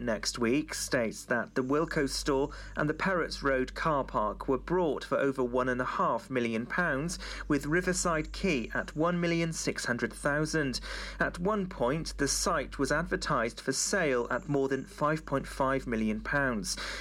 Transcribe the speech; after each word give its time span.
Next 0.00 0.38
week 0.38 0.74
states 0.74 1.24
that 1.24 1.54
the 1.54 1.62
Wilko 1.62 2.08
store 2.08 2.50
and 2.76 2.88
the 2.88 2.94
Perrots 2.94 3.42
Road 3.42 3.74
car 3.74 4.04
park 4.04 4.48
were 4.48 4.58
brought 4.58 5.04
for 5.04 5.18
over 5.18 5.42
£1.5 5.42 6.30
million, 6.30 6.66
with 7.48 7.66
Riverside 7.66 8.32
Quay 8.32 8.70
at 8.74 8.94
£1,600,000. 8.94 10.80
At 11.20 11.38
one 11.38 11.66
point, 11.66 12.14
the 12.18 12.28
site 12.28 12.78
was 12.78 12.92
advertised 12.92 13.60
for 13.60 13.72
sale 13.72 14.26
at 14.30 14.48
more 14.48 14.68
than 14.68 14.84
£5.5 14.84 15.86
million. 15.86 16.22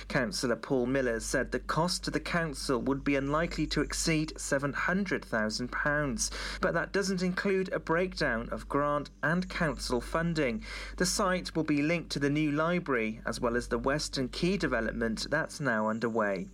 Councillor 0.07 0.55
Paul 0.55 0.86
Miller 0.86 1.20
said 1.20 1.52
the 1.52 1.59
cost 1.59 2.04
to 2.04 2.12
the 2.12 2.20
council 2.20 2.82
would 2.82 3.04
be 3.04 3.16
unlikely 3.16 3.68
to 3.68 3.82
exceed 3.82 4.34
£700,000, 4.36 6.30
but 6.62 6.73
that 6.73 6.91
doesn't 6.91 7.21
include 7.21 7.71
a 7.73 7.80
breakdown 7.80 8.48
of 8.52 8.70
grant 8.70 9.09
and 9.21 9.50
council 9.50 10.00
funding. 10.02 10.64
The 10.98 11.05
site 11.05 11.55
will 11.55 11.64
be 11.64 11.82
linked 11.82 12.12
to 12.12 12.20
the 12.20 12.30
new 12.30 12.52
library 12.52 12.84
as 13.25 13.41
well 13.41 13.55
as 13.55 13.67
the 13.67 13.79
Western 13.79 14.29
Quay 14.29 14.57
development 14.57 15.27
that's 15.30 15.59
now 15.59 15.89
underway. 15.89 16.48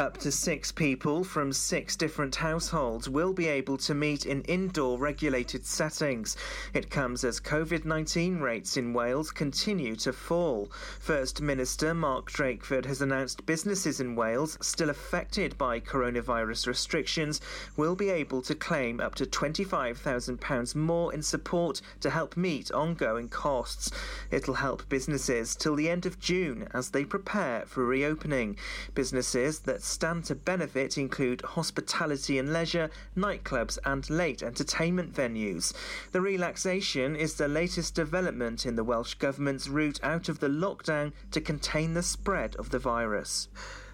Up 0.00 0.16
to 0.16 0.32
six 0.32 0.72
people 0.72 1.22
from 1.24 1.52
six 1.52 1.94
different 1.94 2.34
households 2.34 3.06
will 3.06 3.34
be 3.34 3.48
able 3.48 3.76
to 3.76 3.92
meet 3.92 4.24
in 4.24 4.40
indoor 4.44 4.98
regulated 4.98 5.66
settings. 5.66 6.38
It 6.72 6.88
comes 6.88 7.22
as 7.22 7.38
COVID 7.38 7.84
19 7.84 8.38
rates 8.38 8.78
in 8.78 8.94
Wales 8.94 9.30
continue 9.30 9.94
to 9.96 10.14
fall. 10.14 10.72
First 11.00 11.42
Minister 11.42 11.92
Mark 11.92 12.30
Drakeford 12.30 12.86
has 12.86 13.02
announced 13.02 13.44
businesses 13.44 14.00
in 14.00 14.16
Wales 14.16 14.56
still 14.62 14.88
affected 14.88 15.58
by 15.58 15.80
coronavirus 15.80 16.66
restrictions 16.66 17.42
will 17.76 17.94
be 17.94 18.08
able 18.08 18.40
to 18.40 18.54
claim 18.54 19.00
up 19.00 19.14
to 19.16 19.26
£25,000 19.26 20.74
more 20.74 21.12
in 21.12 21.20
support 21.20 21.82
to 22.00 22.08
help 22.08 22.38
meet 22.38 22.72
ongoing 22.72 23.28
costs. 23.28 23.90
It'll 24.30 24.54
help 24.54 24.88
businesses 24.88 25.54
till 25.54 25.76
the 25.76 25.90
end 25.90 26.06
of 26.06 26.18
June 26.18 26.68
as 26.72 26.88
they 26.88 27.04
prepare 27.04 27.66
for 27.66 27.84
reopening. 27.84 28.56
Businesses 28.94 29.60
that 29.60 29.89
stand 29.90 30.24
to 30.24 30.34
benefit 30.34 30.96
include 30.96 31.42
hospitality 31.42 32.38
and 32.38 32.52
leisure, 32.52 32.90
nightclubs, 33.16 33.78
and 33.84 34.08
late 34.08 34.42
entertainment 34.42 35.12
venues. 35.12 35.74
The 36.12 36.20
relaxation 36.20 37.16
is 37.16 37.34
the 37.34 37.48
latest 37.48 37.94
development 37.94 38.64
in 38.64 38.76
the 38.76 38.84
Welsh 38.84 39.14
Government's 39.14 39.68
route 39.68 40.00
out 40.02 40.28
of 40.28 40.40
the 40.40 40.48
lockdown 40.48 41.12
to 41.32 41.40
contain 41.40 41.94
the 41.94 42.02
spread 42.02 42.56
of 42.56 42.70
the 42.70 42.78
virus. 42.78 43.48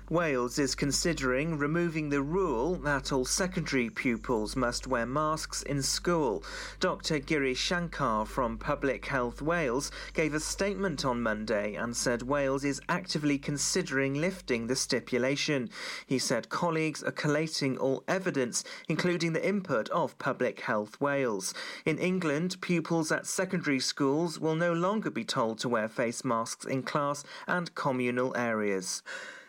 Wales 0.09 0.61
is 0.61 0.77
considering 0.77 1.59
removing 1.59 2.11
the 2.11 2.23
rule 2.23 2.77
that 2.77 3.11
all 3.11 3.25
secondary 3.25 3.91
pupils 3.91 4.55
must 4.55 4.87
wear 4.87 5.05
masks 5.05 5.63
in 5.63 5.83
school. 5.83 6.45
Dr. 6.79 7.19
Giri 7.19 7.55
Shankar 7.55 8.25
from 8.25 8.57
Public 8.57 9.07
Health 9.07 9.43
Wales 9.43 9.91
gave 10.15 10.33
a 10.33 10.39
statement 10.39 11.05
on 11.05 11.21
Monday 11.21 11.75
and 11.75 11.97
said 11.97 12.23
Wales 12.23 12.63
is 12.63 12.81
actively 12.89 13.37
considering 13.37 14.15
lifting 14.15 14.69
the 14.69 14.77
stipulation. 14.77 15.69
He 16.07 16.21
said 16.21 16.51
colleagues 16.51 17.03
are 17.03 17.11
collating 17.11 17.77
all 17.77 18.05
evidence, 18.07 18.63
including 18.89 19.33
the 19.33 19.47
input 19.47 19.89
of 19.89 20.17
Public 20.19 20.61
Health 20.61 21.01
Wales. 21.01 21.53
In 21.85 21.99
England, 21.99 22.61
pupils 22.61 23.11
at 23.11 23.27
secondary 23.27 23.81
schools 23.81 24.39
will 24.39 24.55
no 24.55 24.73
longer 24.73 25.11
be 25.11 25.25
told 25.25 25.59
to 25.59 25.69
wear 25.69 25.89
face 25.89 26.25
masks 26.25 26.65
in 26.65 26.85
class 26.85 27.25
and 27.49 27.75
communal 27.75 28.37
areas. 28.37 29.03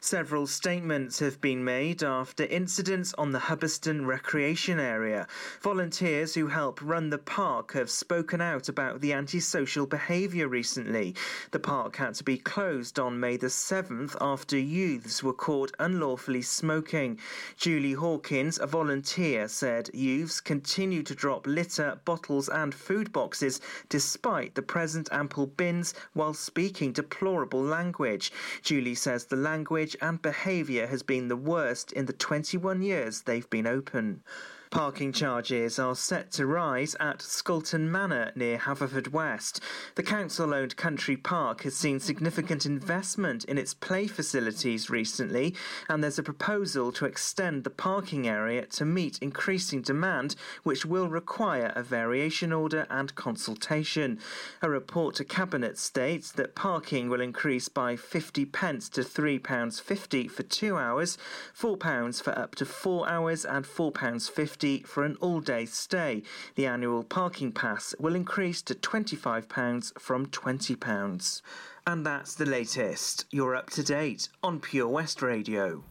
Several 0.08 0.48
statements 0.48 1.20
have 1.20 1.42
been 1.42 1.66
made 1.66 2.02
after 2.02 2.46
incidents 2.46 3.14
on 3.18 3.34
the 3.34 3.40
Hubberston 3.40 4.06
recreation 4.06 4.80
area. 4.80 5.28
Volunteers 5.62 6.34
who 6.34 6.48
help 6.48 6.82
run 6.82 7.10
the 7.10 7.18
park 7.18 7.74
have 7.74 7.90
spoken 7.90 8.40
out 8.40 8.70
about 8.70 9.02
the 9.02 9.12
antisocial 9.12 9.86
behaviour 9.86 10.48
recently. 10.48 11.14
The 11.52 11.60
park 11.60 11.98
had 11.98 12.14
to 12.16 12.24
be 12.24 12.38
closed 12.38 12.98
on 13.00 13.20
May 13.20 13.36
the 13.36 13.48
7th 13.48 14.16
after 14.22 14.58
youths 14.58 15.24
were 15.24 15.34
caught 15.34 15.76
unlawfully 15.78 16.42
smoking. 16.42 17.20
Julie 17.58 17.92
Hawkins, 17.92 18.60
a 18.60 18.66
volunteer, 18.66 19.50
said 19.50 19.90
youths 19.94 20.40
continue 20.40 21.04
to 21.04 21.16
drop 21.16 21.46
litter, 21.46 22.00
bottles, 22.06 22.48
and 22.48 22.74
food 22.74 23.12
boxes 23.12 23.60
despite 23.90 24.56
the 24.56 24.62
present 24.62 25.10
ample 25.12 25.48
bins 25.48 25.94
while 26.14 26.34
speaking 26.34 26.94
deplorable 26.94 27.62
language. 27.62 28.32
Julie 28.62 28.96
says 28.96 29.26
the 29.26 29.36
language 29.36 29.97
and 30.02 30.22
behaviour 30.22 30.88
has 30.88 31.04
been 31.04 31.28
the 31.28 31.36
worst 31.36 31.92
in 31.92 32.06
the 32.06 32.14
21 32.14 32.82
years 32.82 33.22
they've 33.22 33.50
been 33.50 33.68
open. 33.68 34.24
Parking 34.70 35.14
charges 35.14 35.80
are 35.80 35.96
set 35.96 36.30
to 36.34 36.46
rise 36.46 36.94
at 37.00 37.20
Scolton 37.20 37.90
Manor 37.90 38.34
near 38.36 38.58
Haverfordwest. 38.58 39.62
The 39.96 40.04
council 40.04 40.54
owned 40.54 40.76
country 40.76 41.16
park 41.16 41.62
has 41.62 41.74
seen 41.74 42.02
significant 42.02 42.66
investment 42.66 43.46
in 43.46 43.58
its 43.58 43.74
play 43.74 44.08
facilities 44.08 44.90
recently, 44.90 45.56
and 45.88 46.04
there's 46.04 46.20
a 46.20 46.24
proposal 46.24 46.92
to 46.94 47.06
extend 47.06 47.64
the 47.64 47.70
parking 47.70 48.28
area 48.28 48.66
to 48.66 48.84
meet 48.84 49.18
increasing 49.20 49.82
demand, 49.82 50.36
which 50.64 50.86
will 50.86 51.08
require 51.08 51.72
a 51.76 51.82
variation 51.82 52.52
order 52.52 52.86
and 52.90 53.16
consultation. 53.16 54.20
A 54.62 54.70
report 54.70 55.16
to 55.16 55.24
Cabinet 55.24 55.78
states 55.78 56.30
that 56.34 56.56
parking 56.56 57.08
will 57.08 57.22
increase 57.22 57.70
by 57.70 57.96
50 57.96 58.44
pence 58.46 58.90
to 58.90 59.02
£3.50 59.02 60.30
for 60.30 60.44
two 60.44 60.78
hours, 60.78 61.18
£4 61.58 62.22
for 62.22 62.38
up 62.38 62.54
to 62.56 62.66
four 62.66 63.08
hours, 63.08 63.46
and 63.46 63.64
£4.50 63.64 64.57
for 64.86 65.04
an 65.04 65.18
all 65.22 65.40
day 65.40 65.66
stay. 65.66 66.24
The 66.56 66.66
annual 66.66 67.04
parking 67.04 67.52
pass 67.52 67.94
will 68.00 68.16
increase 68.16 68.62
to 68.64 68.76
£25 68.76 70.00
from 70.00 70.28
£20. 70.28 71.42
And 71.86 72.06
that's 72.06 72.36
the 72.36 72.46
latest. 72.46 73.26
You're 73.32 73.56
up 73.56 73.70
to 73.72 73.84
date 73.84 74.30
on 74.44 74.60
Pure 74.60 74.90
West 74.90 75.22
Radio. 75.22 75.84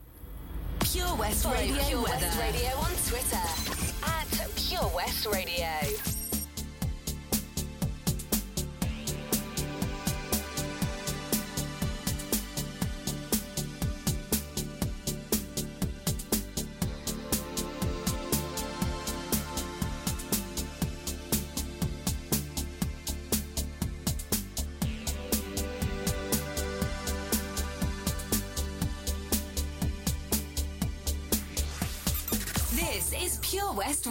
Pure 0.80 1.14
West 1.16 1.44
Radio, 1.46 1.82
Pure 1.84 2.02
West 2.02 2.38
Radio 2.38 2.68
on 2.78 2.92
Twitter 3.06 3.36
at 4.04 4.50
Pure 4.56 4.92
West 4.94 5.26
Radio. 5.26 6.15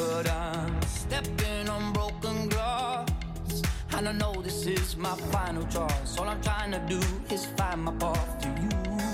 But 0.00 0.30
I'm 0.30 0.80
stepping 0.82 1.68
on 1.68 1.92
broken 1.92 2.48
glass. 2.48 3.06
And 3.92 4.08
I 4.08 4.12
know 4.12 4.32
this 4.40 4.64
is 4.66 4.96
my 4.96 5.14
final 5.30 5.64
choice. 5.64 6.16
All 6.18 6.26
I'm 6.26 6.40
trying 6.40 6.72
to 6.72 6.80
do 6.88 7.00
is 7.28 7.44
find 7.58 7.82
my 7.84 7.92
path 7.92 8.40
to 8.40 8.48
you. 8.48 9.09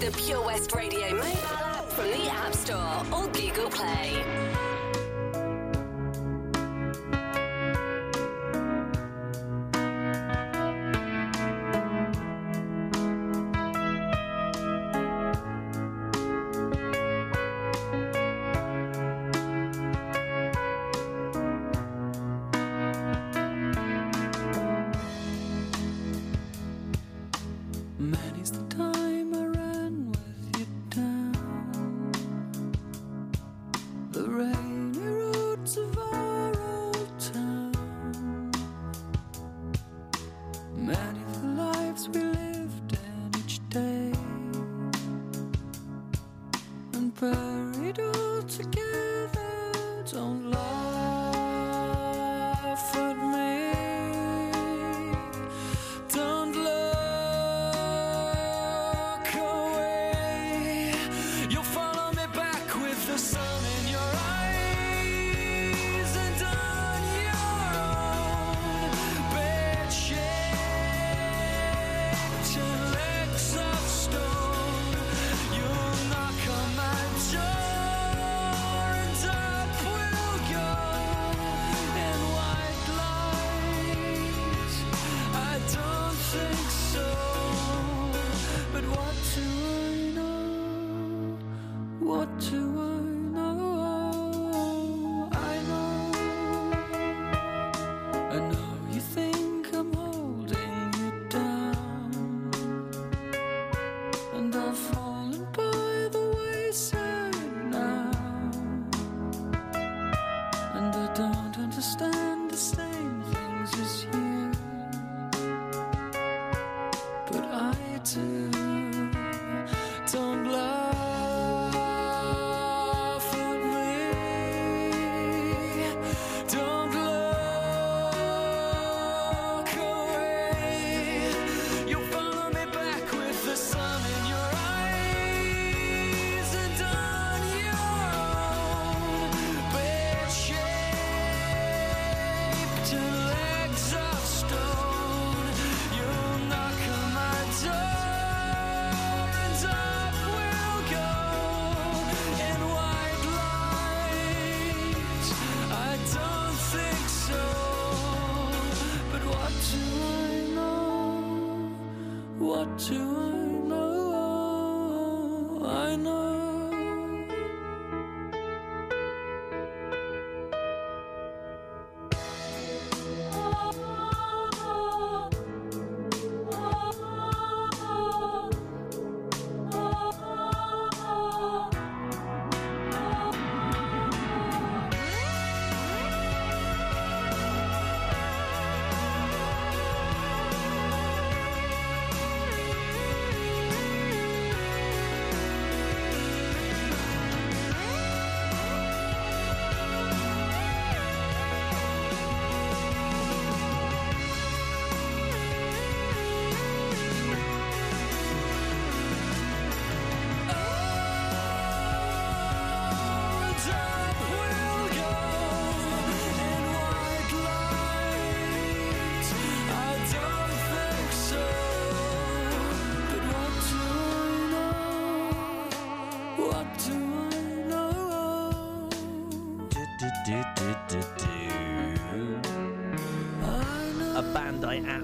The 0.00 0.10
Pure 0.12 0.46
West 0.46 0.74
Radio. 0.74 1.12
mobile 1.14 1.39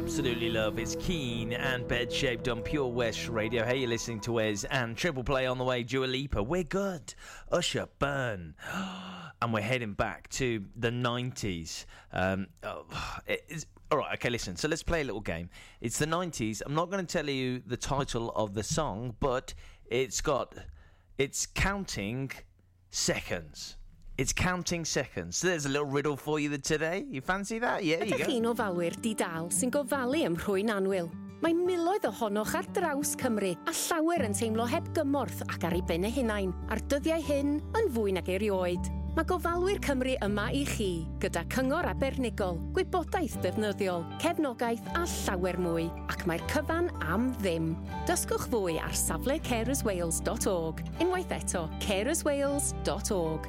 absolutely 0.07 0.51
love 0.51 0.79
is 0.79 0.97
Keane 1.01 1.53
and 1.53 1.89
Bed 1.89 2.13
Shaped 2.13 2.47
on 2.47 2.63
Pure 2.63 2.93
West 2.93 3.29
Radio. 3.29 3.65
Hey, 3.65 3.79
you're 3.79 3.89
listening 3.89 4.21
to 4.21 4.35
Wes 4.35 4.63
and 4.63 4.97
Triple 4.97 5.25
Play 5.25 5.47
on 5.47 5.59
the 5.59 5.65
way. 5.65 5.83
Dua 5.83 6.05
Lipa, 6.07 6.45
we're 6.45 6.63
good. 6.63 7.13
Usher, 7.51 7.89
Burn. 7.99 8.55
And 9.43 9.53
we're 9.53 9.63
heading 9.63 9.95
back 9.95 10.31
to 10.31 10.65
the 10.77 10.91
90s. 10.91 11.85
Um, 12.13 12.47
oh, 12.63 12.87
all 13.91 13.99
right, 13.99 14.15
okay, 14.15 14.31
listen. 14.31 14.57
So 14.57 14.69
let's 14.69 14.85
play 14.85 15.01
a 15.01 15.05
little 15.05 15.21
game. 15.21 15.51
It's 15.81 15.99
the 15.99 16.07
90s. 16.07 16.63
I'm 16.65 16.75
not 16.75 16.89
going 16.89 17.05
to 17.05 17.13
tell 17.13 17.29
you 17.29 17.61
the 17.67 17.77
title 17.77 18.31
of 18.31 18.55
the 18.55 18.63
song, 18.63 19.15
but 19.19 19.53
it's 19.87 20.21
got, 20.21 20.55
it's 21.19 21.47
counting 21.47 22.31
seconds. 22.91 23.76
It's 24.19 24.33
counting 24.33 24.85
seconds. 24.87 25.37
So 25.37 25.49
there's 25.49 25.67
a 25.67 25.69
little 25.69 25.87
riddle 25.87 26.17
for 26.17 26.41
you 26.41 26.57
today. 26.57 27.05
You 27.11 27.21
fancy 27.21 27.59
that? 27.59 27.85
Yeah, 27.85 27.97
Ydych 27.97 28.11
you 28.11 28.19
go. 28.19 28.25
chi'n 28.25 28.47
ofalwyr 28.49 28.97
di-dal 29.05 29.51
sy'n 29.53 29.71
gofalu 29.75 30.23
ym 30.25 30.37
rhwy'n 30.41 30.73
anwyl. 30.73 31.11
Mae 31.45 31.53
miloedd 31.53 32.07
ohonoch 32.09 32.55
ar 32.57 32.65
draws 32.73 33.13
Cymru 33.21 33.51
a 33.69 33.73
llawer 33.77 34.25
yn 34.25 34.33
teimlo 34.33 34.65
heb 34.71 34.87
gymorth 34.97 35.43
ac 35.53 35.67
ar 35.69 35.77
ei 35.77 35.83
ben 35.85 36.09
y 36.09 36.13
hunain 36.17 36.55
a'r 36.73 36.81
dyddiau 36.89 37.21
hyn 37.29 37.59
yn 37.77 37.91
fwy 37.93 38.15
nag 38.17 38.31
erioed. 38.33 38.89
Mae 39.17 39.29
gofalwyr 39.29 39.83
Cymru 39.85 40.17
yma 40.25 40.47
i 40.53 40.65
chi, 40.69 40.89
gyda 41.21 41.45
cyngor 41.53 41.85
abernigol, 41.89 42.57
gwybodaeth 42.77 43.37
defnyddiol, 43.45 44.05
cefnogaeth 44.21 44.89
a 44.97 45.05
llawer 45.13 45.61
mwy, 45.61 45.87
ac 46.13 46.25
mae'r 46.29 46.45
cyfan 46.53 46.89
am 47.05 47.31
ddim. 47.43 47.75
Dysgwch 48.09 48.49
fwy 48.53 48.81
ar 48.81 48.97
safle 48.97 49.37
carerswales.org, 49.45 50.83
unwaith 51.05 51.33
eto 51.37 51.67
carerswales.org. 51.85 53.49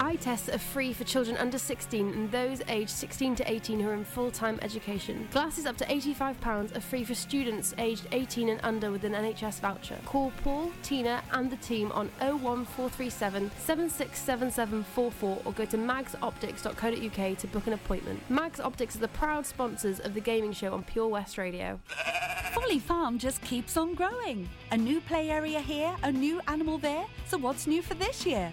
Eye 0.00 0.16
tests 0.16 0.48
are 0.48 0.58
free 0.58 0.92
for 0.92 1.04
children 1.04 1.36
under 1.36 1.58
16 1.58 2.12
and 2.12 2.30
those 2.30 2.62
aged 2.68 2.90
16 2.90 3.34
to 3.36 3.50
18 3.50 3.80
who 3.80 3.88
are 3.88 3.94
in 3.94 4.04
full 4.04 4.30
time 4.30 4.58
education. 4.62 5.26
Glasses 5.32 5.66
up 5.66 5.76
to 5.78 5.84
£85 5.86 6.76
are 6.76 6.80
free 6.80 7.04
for 7.04 7.14
students 7.14 7.74
aged 7.78 8.06
18 8.12 8.48
and 8.48 8.60
under 8.62 8.90
with 8.92 9.04
an 9.04 9.12
NHS 9.12 9.60
voucher. 9.60 9.98
Call 10.04 10.32
Paul, 10.44 10.70
Tina, 10.82 11.22
and 11.32 11.50
the 11.50 11.56
team 11.56 11.90
on 11.92 12.10
01437 12.20 13.50
767744 13.58 15.42
or 15.44 15.52
go 15.52 15.64
to 15.64 15.76
magsoptics.co.uk 15.76 17.38
to 17.38 17.46
book 17.48 17.66
an 17.66 17.72
appointment. 17.72 18.30
Mags 18.30 18.60
Optics 18.60 18.96
are 18.96 19.00
the 19.00 19.08
proud 19.08 19.46
sponsors 19.46 19.98
of 20.00 20.14
the 20.14 20.20
gaming 20.20 20.52
show 20.52 20.72
on 20.72 20.84
Pure 20.84 21.08
West 21.08 21.38
Radio. 21.38 21.80
Folly 22.52 22.78
Farm 22.78 23.18
just 23.18 23.42
keeps 23.42 23.76
on 23.76 23.94
growing. 23.94 24.48
A 24.70 24.76
new 24.76 25.00
play 25.00 25.30
area 25.30 25.60
here, 25.60 25.94
a 26.02 26.12
new 26.12 26.40
animal 26.48 26.78
there. 26.78 27.04
So 27.26 27.36
what's 27.36 27.66
new 27.66 27.82
for 27.82 27.94
this 27.94 28.24
year? 28.24 28.52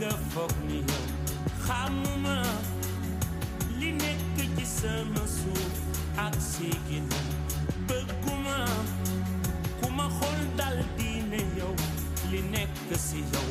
nga 0.00 0.16
foog 0.32 0.52
ni 0.68 0.78
yow 0.90 1.06
xamuma 1.64 2.36
li 3.78 3.90
nekk 4.02 4.36
ci 4.56 4.64
sama 4.78 5.24
suuf 5.36 5.74
ak 6.24 6.34
siginam 6.50 7.28
bëgguma 7.86 8.58
ku 9.78 9.86
ma 9.96 10.06
xool 10.16 10.40
dal 10.58 10.78
di 10.96 11.10
ne 11.30 11.40
yow 11.58 11.74
si 13.06 13.20
yo. 13.32 13.49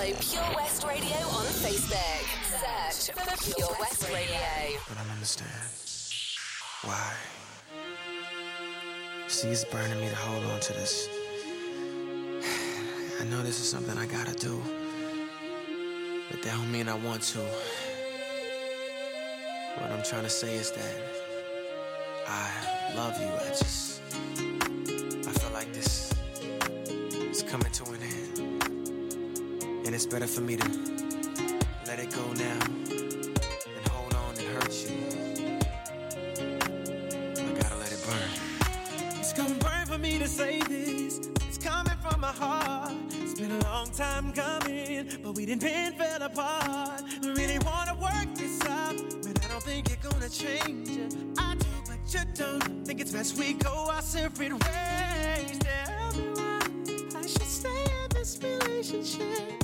Follow 0.00 0.16
Pure 0.18 0.56
West 0.56 0.80
Radio 0.86 1.12
on 1.12 1.44
Facebook. 1.60 2.24
Search 2.90 3.14
for 3.14 3.36
Pure 3.54 3.76
West 3.80 4.10
Radio. 4.10 4.40
But 4.88 4.96
I 4.96 5.02
don't 5.02 5.12
understand 5.12 5.50
why. 6.84 7.12
See, 9.28 9.48
it's 9.48 9.66
burning 9.66 10.00
me 10.00 10.08
to 10.08 10.16
hold 10.16 10.42
on 10.46 10.60
to 10.60 10.72
this. 10.72 11.06
I 13.20 13.24
know 13.24 13.42
this 13.42 13.60
is 13.60 13.68
something 13.68 13.98
I 13.98 14.06
gotta 14.06 14.32
do, 14.32 14.62
but 16.30 16.40
that 16.44 16.54
don't 16.54 16.72
mean 16.72 16.88
I 16.88 16.94
want 16.94 17.20
to. 17.34 17.40
What 19.80 19.92
I'm 19.92 20.02
trying 20.02 20.24
to 20.24 20.30
say 20.30 20.56
is 20.56 20.70
that 20.70 20.96
I 22.26 22.94
love 22.96 23.20
you. 23.20 23.26
I 23.26 23.48
just. 23.50 23.89
it's 30.02 30.06
better 30.06 30.26
for 30.26 30.40
me 30.40 30.56
to 30.56 30.66
let 31.86 31.98
it 31.98 32.10
go 32.10 32.32
now 32.32 32.58
and 32.88 33.88
hold 33.90 34.14
on 34.14 34.34
and 34.38 34.48
hurt 34.48 34.72
you. 34.72 34.96
I 37.36 37.60
gotta 37.60 37.76
let 37.76 37.92
it 37.92 38.02
burn. 38.06 38.30
It's 39.18 39.34
gonna 39.34 39.56
burn 39.56 39.84
for 39.84 39.98
me 39.98 40.18
to 40.18 40.26
say 40.26 40.60
this. 40.60 41.18
It's 41.46 41.58
coming 41.58 41.98
from 42.00 42.18
my 42.18 42.32
heart. 42.32 42.94
It's 43.10 43.38
been 43.38 43.50
a 43.50 43.62
long 43.64 43.90
time 43.90 44.32
coming, 44.32 45.18
but 45.22 45.34
we 45.34 45.44
didn't 45.44 45.60
bend, 45.60 45.96
fell 45.96 46.22
apart. 46.22 47.02
We 47.20 47.32
really 47.32 47.58
wanna 47.58 47.94
work 47.96 48.34
this 48.34 48.58
out, 48.70 48.96
but 49.22 49.44
I 49.44 49.48
don't 49.48 49.62
think 49.62 49.90
you're 49.90 50.10
gonna 50.10 50.30
change. 50.30 51.12
I 51.36 51.56
do, 51.56 51.66
but 51.84 51.98
you 52.08 52.20
don't. 52.32 52.86
Think 52.86 53.02
it's 53.02 53.12
best 53.12 53.36
we 53.36 53.52
go 53.52 53.90
our 53.90 54.00
separate 54.00 54.52
ways. 54.52 55.58
Tell 55.58 56.12
me 56.14 56.30
why 56.36 56.60
I 57.16 57.26
should 57.26 57.42
stay 57.42 57.82
in 57.82 58.08
this 58.14 58.38
relationship. 58.42 59.59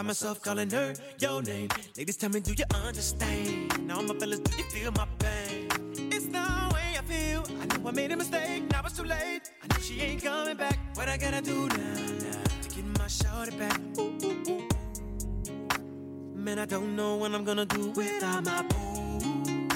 Find 0.00 0.06
myself 0.06 0.40
calling 0.40 0.70
her 0.70 0.94
your 1.18 1.42
name. 1.42 1.68
Ladies, 1.94 2.16
tell 2.16 2.30
me, 2.30 2.40
do 2.40 2.54
you 2.56 2.64
understand? 2.86 3.86
Now, 3.86 4.00
my 4.00 4.14
fellas, 4.14 4.38
do 4.38 4.56
you 4.56 4.64
feel 4.70 4.90
my 4.92 5.06
pain? 5.18 5.68
It's 6.10 6.24
the 6.24 6.40
way 6.72 6.96
I 6.98 7.02
feel. 7.06 7.44
I 7.60 7.66
know 7.66 7.86
I 7.86 7.92
made 7.92 8.10
a 8.10 8.16
mistake, 8.16 8.62
now 8.70 8.80
it's 8.86 8.96
too 8.96 9.04
late. 9.04 9.50
I 9.62 9.66
know 9.66 9.78
she 9.82 10.00
ain't 10.00 10.24
coming 10.24 10.56
back. 10.56 10.78
What 10.94 11.10
I 11.10 11.18
gotta 11.18 11.42
do 11.42 11.68
now, 11.68 11.76
now 11.76 12.42
to 12.62 12.68
get 12.74 12.86
my 12.98 13.08
shorty 13.08 13.54
back? 13.58 13.78
Ooh, 13.98 14.16
ooh, 14.24 14.42
ooh. 14.48 14.68
Man, 16.34 16.58
I 16.58 16.64
don't 16.64 16.96
know 16.96 17.16
what 17.16 17.34
I'm 17.34 17.44
gonna 17.44 17.66
do 17.66 17.90
without 17.90 18.42
my 18.46 18.62
boo. 18.62 19.68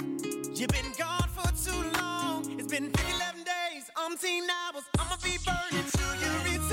You've 0.55 0.71
been 0.71 0.91
gone 0.99 1.29
for 1.37 1.53
too 1.53 1.83
long. 2.01 2.59
It's 2.59 2.69
been 2.69 2.85
11 2.85 3.45
days, 3.45 3.91
umpteen 3.95 4.49
hours. 4.49 4.85
I'ma 4.99 5.17
be 5.23 5.37
burning 5.45 5.85
to 5.91 6.05
you 6.25 6.33
return. 6.45 6.64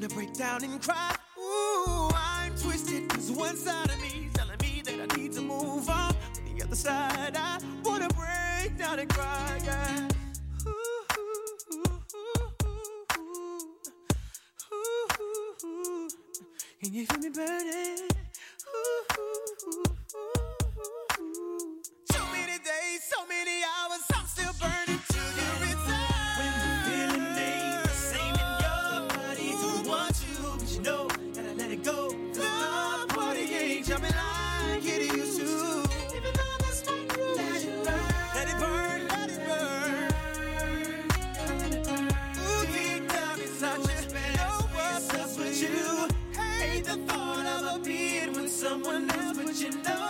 wanna 0.00 0.14
break 0.14 0.32
down 0.32 0.64
and 0.64 0.80
cry. 0.80 1.14
Ooh, 1.38 2.08
I'm 2.14 2.54
twisted, 2.56 3.06
cause 3.10 3.30
one 3.30 3.54
side 3.54 3.90
of 3.90 4.00
me's 4.00 4.32
telling 4.32 4.56
me 4.62 4.80
that 4.82 4.94
I 4.98 5.16
need 5.16 5.32
to 5.32 5.42
move 5.42 5.90
on. 5.90 6.14
On 6.38 6.56
the 6.56 6.64
other 6.64 6.74
side, 6.74 7.36
I 7.36 7.58
wanna 7.84 8.08
break 8.08 8.78
down 8.78 8.98
and 8.98 9.10
cry. 9.12 9.60
Yeah. 9.62 10.08
Ooh, 10.66 10.70
ooh, 11.18 11.84
ooh, 15.64 16.08
Can 16.82 16.94
you 16.94 17.04
feel 17.04 17.18
me 17.18 17.28
burning? 17.28 18.09
someone 48.82 49.10
else, 49.10 49.36
but 49.36 49.60
you 49.60 49.70
know. 49.82 50.09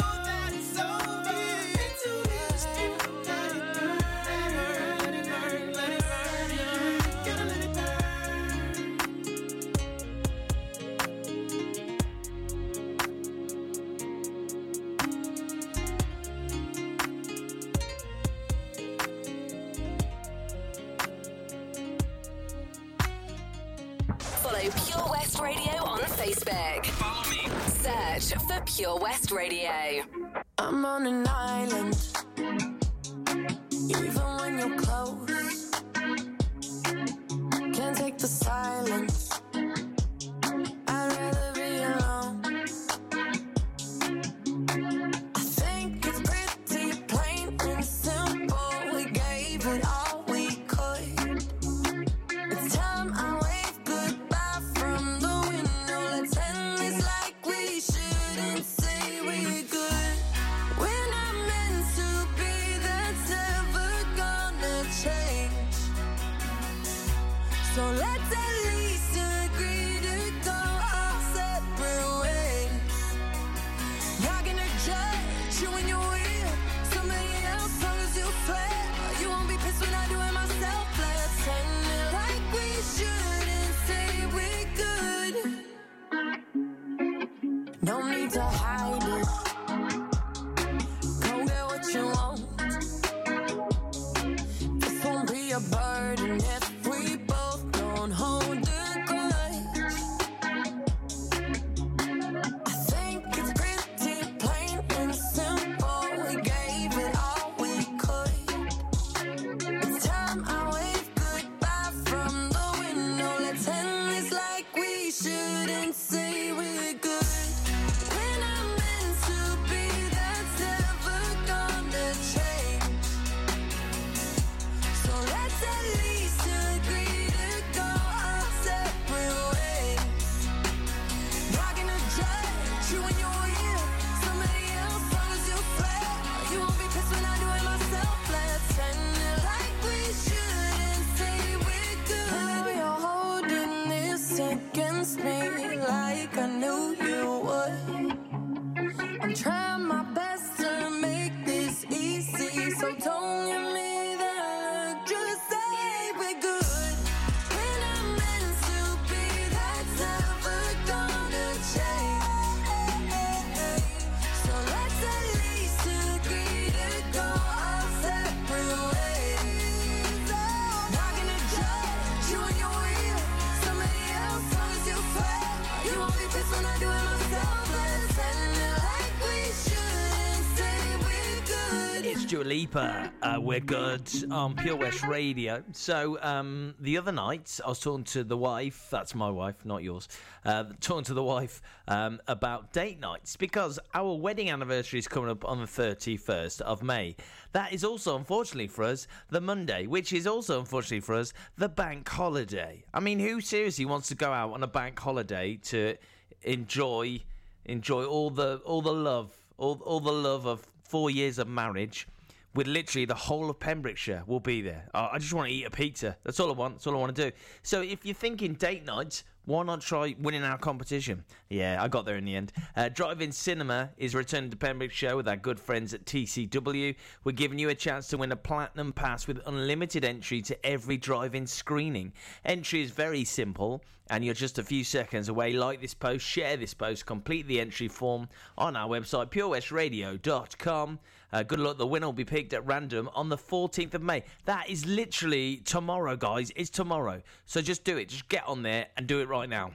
Lipa. 182.71 183.13
Uh, 183.21 183.41
we're 183.41 183.59
good 183.59 184.09
on 184.31 184.55
Pure 184.55 184.77
West 184.77 185.03
Radio. 185.03 185.61
So 185.73 186.21
um, 186.23 186.77
the 186.79 186.99
other 186.99 187.11
night, 187.11 187.59
I 187.65 187.69
was 187.69 187.81
talking 187.81 188.05
to 188.05 188.23
the 188.23 188.37
wife. 188.37 188.87
That's 188.91 189.13
my 189.13 189.29
wife, 189.29 189.65
not 189.65 189.83
yours. 189.83 190.07
Uh, 190.45 190.65
talking 190.81 191.03
to 191.07 191.15
the 191.15 191.23
wife 191.23 191.63
um, 191.89 192.21
about 192.29 192.73
date 192.73 193.01
nights 193.01 193.35
because 193.35 193.81
our 193.93 194.15
wedding 194.15 194.51
anniversary 194.51 195.01
is 195.01 195.09
coming 195.09 195.31
up 195.31 195.45
on 195.45 195.61
the 195.61 195.67
thirty 195.67 196.17
first 196.17 196.61
of 196.61 196.81
May. 196.81 197.17
That 197.53 197.73
is 197.73 197.83
also, 197.83 198.17
unfortunately 198.17 198.69
for 198.69 198.85
us, 198.85 199.09
the 199.31 199.41
Monday, 199.41 199.89
which 199.89 200.13
is 200.13 200.29
also, 200.29 200.61
unfortunately 200.61 201.01
for 201.01 201.17
us, 201.17 201.33
the 201.59 201.69
bank 201.69 202.09
holiday. 202.09 202.85
I 202.95 203.01
mean, 203.01 203.19
who 203.19 203.41
seriously 203.41 203.85
wants 203.85 204.07
to 204.09 204.15
go 204.15 204.31
out 204.31 204.53
on 204.53 204.63
a 204.63 204.69
bank 204.69 204.97
holiday 204.97 205.57
to 205.65 205.97
enjoy 206.43 207.21
enjoy 207.65 208.05
all 208.05 208.31
the 208.31 208.61
all 208.65 208.81
the 208.81 208.93
love, 208.93 209.37
all 209.59 209.81
all 209.85 209.99
the 209.99 210.13
love 210.13 210.47
of 210.47 210.65
four 210.85 211.11
years 211.11 211.41
of 211.41 211.49
marriage? 211.49 212.07
With 212.55 212.67
literally 212.67 213.05
the 213.05 213.15
whole 213.15 213.49
of 213.49 213.61
Pembrokeshire 213.61 214.25
will 214.27 214.41
be 214.41 214.61
there. 214.61 214.89
I 214.93 215.19
just 215.19 215.33
want 215.33 215.49
to 215.49 215.55
eat 215.55 215.65
a 215.65 215.71
pizza. 215.71 216.17
That's 216.25 216.41
all 216.41 216.51
I 216.51 216.55
want. 216.55 216.75
That's 216.75 216.87
all 216.89 216.95
I 216.95 216.99
want 216.99 217.15
to 217.15 217.31
do. 217.31 217.37
So 217.63 217.81
if 217.81 218.05
you're 218.05 218.15
thinking 218.15 218.55
date 218.55 218.85
nights, 218.85 219.23
why 219.47 219.63
not 219.63 219.81
try 219.81 220.15
winning 220.19 220.43
our 220.43 220.59
competition? 220.59 221.25
Yeah, 221.49 221.83
I 221.83 221.89
got 221.89 222.05
there 222.05 222.17
in 222.17 222.25
the 222.25 222.37
end. 222.37 222.53
Uh, 222.77 222.89
Drive-in 222.89 223.33
Cinema 223.33 223.91
is 223.97 224.15
returning 224.15 224.51
to 224.51 224.57
Pembrokeshire 224.57 225.17
with 225.17 225.29
our 225.29 225.37
good 225.37 225.59
friends 225.59 225.95
at 225.95 226.05
TCW. 226.05 226.95
We're 227.25 227.33
giving 227.33 227.59
you 227.59 227.69
a 227.69 227.75
chance 227.75 228.09
to 228.09 228.19
win 228.19 228.33
a 228.33 228.37
platinum 228.37 228.93
pass 228.93 229.27
with 229.27 229.41
unlimited 229.47 230.05
entry 230.05 230.43
to 230.43 230.67
every 230.67 230.97
drive-in 230.97 231.47
screening. 231.47 232.13
Entry 232.45 232.83
is 232.83 232.91
very 232.91 233.25
simple, 233.25 233.83
and 234.11 234.25
you're 234.25 234.35
just 234.35 234.59
a 234.59 234.63
few 234.63 234.85
seconds 234.85 235.29
away. 235.29 235.53
Like 235.53 235.81
this 235.81 235.95
post, 235.95 236.25
share 236.27 236.57
this 236.57 236.75
post, 236.75 237.07
complete 237.07 237.47
the 237.47 237.61
entry 237.61 237.89
form 237.89 238.29
on 238.59 238.77
our 238.77 238.89
website, 238.89 239.31
purewestradio.com. 239.31 240.99
Uh, 241.33 241.43
good 241.43 241.61
luck. 241.61 241.79
The 241.79 241.87
winner 241.87 242.07
will 242.07 242.13
be 242.13 242.25
picked 242.25 242.53
at 242.53 242.67
random 242.67 243.09
on 243.15 243.29
the 243.29 243.37
14th 243.37 243.95
of 243.95 244.03
May. 244.03 244.25
That 244.45 244.69
is 244.69 244.85
literally 244.87 245.59
tomorrow, 245.59 246.17
guys. 246.17 246.51
It's 246.57 246.71
tomorrow. 246.71 247.23
So 247.47 247.61
just 247.63 247.85
do 247.85 247.97
it. 247.97 248.09
Just 248.09 248.29
get 248.29 248.47
on 248.47 248.63
there 248.63 248.87
and 248.97 249.07
do 249.07 249.21
it 249.21 249.29
right 249.29 249.49
now. 249.49 249.67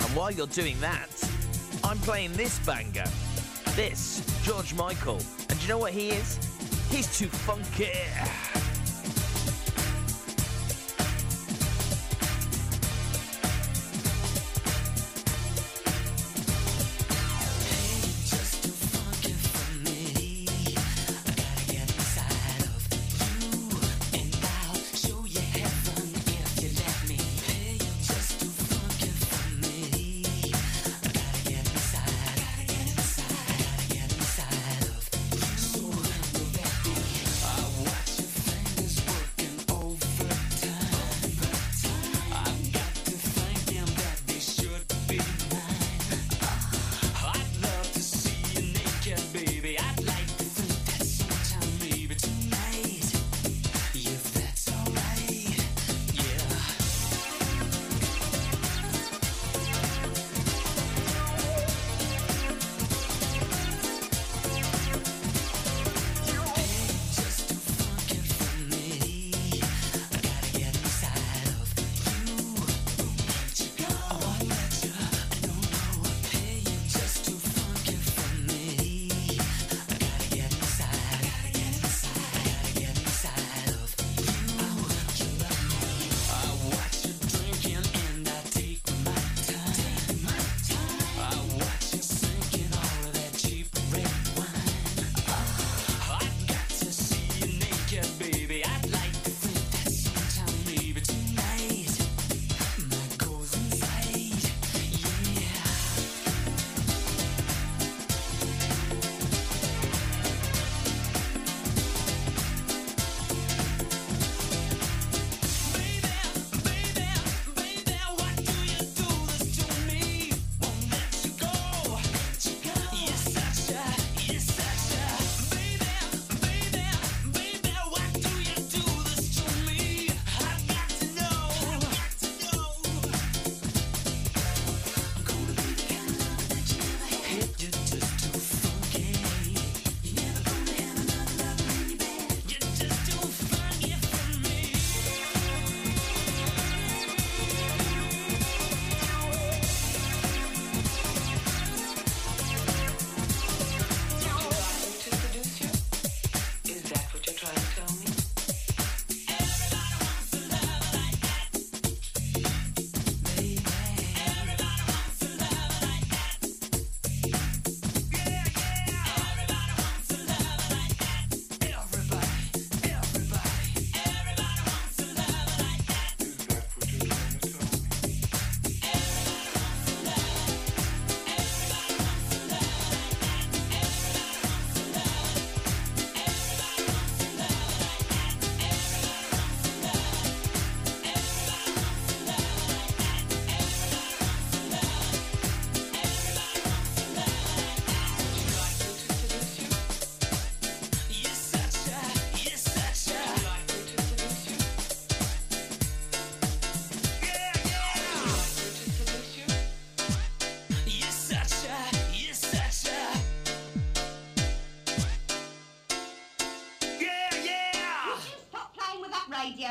And 0.00 0.16
while 0.16 0.30
you're 0.30 0.46
doing 0.46 0.80
that, 0.80 1.08
I'm 1.84 1.98
playing 1.98 2.32
this 2.32 2.58
banger. 2.60 3.04
This, 3.74 4.22
George 4.44 4.74
Michael. 4.74 5.20
And 5.48 5.58
do 5.58 5.62
you 5.62 5.68
know 5.68 5.78
what 5.78 5.92
he 5.92 6.10
is? 6.10 6.38
He's 6.90 7.18
too 7.18 7.28
funky. 7.28 7.90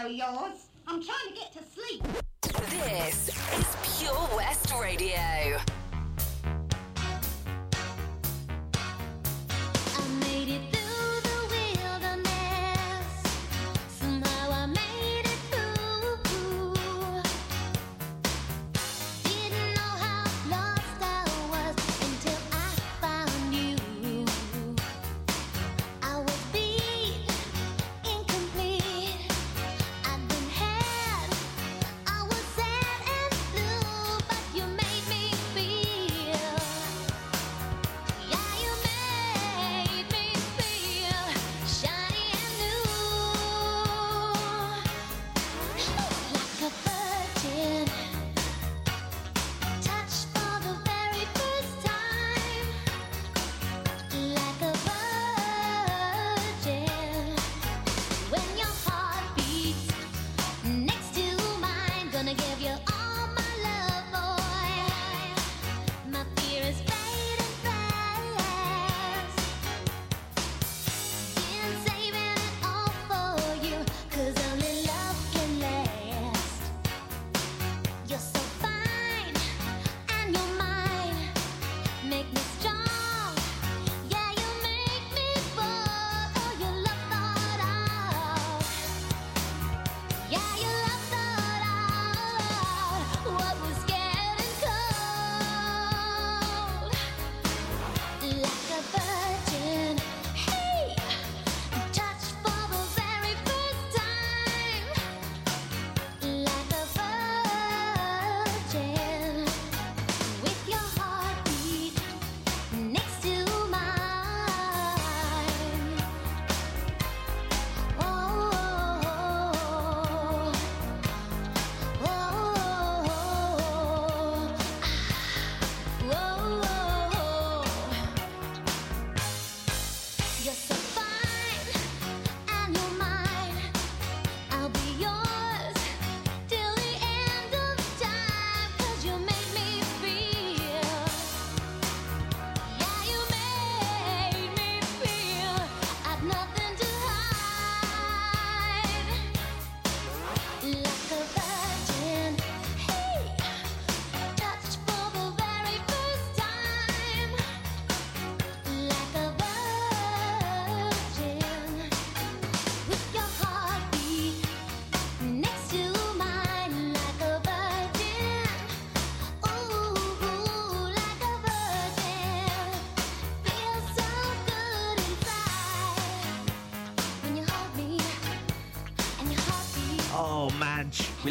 Radio 0.02 0.10
yours. 0.10 0.68
I'm 0.88 1.04
trying 1.04 1.30
to 1.30 1.36
get 1.36 1.54
to 1.54 1.60
sleep. 1.76 2.04
This 2.70 3.30
is 3.30 4.00
Pure 4.00 4.30
West 4.36 4.74
Radio. 4.82 5.62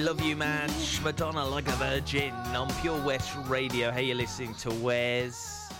Love 0.00 0.22
you, 0.22 0.34
Madge. 0.34 0.98
Madonna 1.02 1.44
like 1.44 1.68
a 1.68 1.72
virgin 1.72 2.32
on 2.56 2.72
Pure 2.80 3.02
West 3.02 3.36
Radio. 3.48 3.90
Hey, 3.90 4.04
you're 4.04 4.16
listening 4.16 4.54
to 4.54 4.70
Wes. 4.70 5.70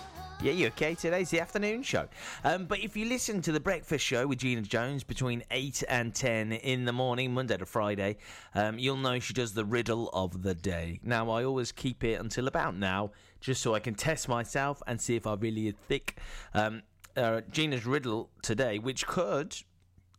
Yeah, 0.42 0.52
you 0.52 0.66
okay? 0.66 0.94
Today's 0.94 1.30
the 1.30 1.40
afternoon 1.40 1.82
show. 1.82 2.06
Um, 2.44 2.66
but 2.66 2.80
if 2.80 2.98
you 2.98 3.06
listen 3.06 3.40
to 3.40 3.50
the 3.50 3.60
breakfast 3.60 4.04
show 4.04 4.26
with 4.26 4.40
Gina 4.40 4.60
Jones 4.60 5.04
between 5.04 5.42
8 5.50 5.84
and 5.88 6.14
10 6.14 6.52
in 6.52 6.84
the 6.84 6.92
morning, 6.92 7.32
Monday 7.32 7.56
to 7.56 7.64
Friday, 7.64 8.18
um, 8.54 8.78
you'll 8.78 8.98
know 8.98 9.18
she 9.20 9.32
does 9.32 9.54
the 9.54 9.64
riddle 9.64 10.10
of 10.12 10.42
the 10.42 10.54
day. 10.54 11.00
Now, 11.02 11.30
I 11.30 11.44
always 11.44 11.72
keep 11.72 12.04
it 12.04 12.20
until 12.20 12.46
about 12.46 12.76
now, 12.76 13.12
just 13.40 13.62
so 13.62 13.74
I 13.74 13.80
can 13.80 13.94
test 13.94 14.28
myself 14.28 14.82
and 14.86 15.00
see 15.00 15.16
if 15.16 15.26
I 15.26 15.32
really 15.32 15.70
are 15.70 15.74
thick. 15.88 16.18
Um, 16.52 16.82
uh, 17.16 17.40
Gina's 17.50 17.86
riddle 17.86 18.28
today, 18.42 18.78
which 18.78 19.06
could 19.06 19.56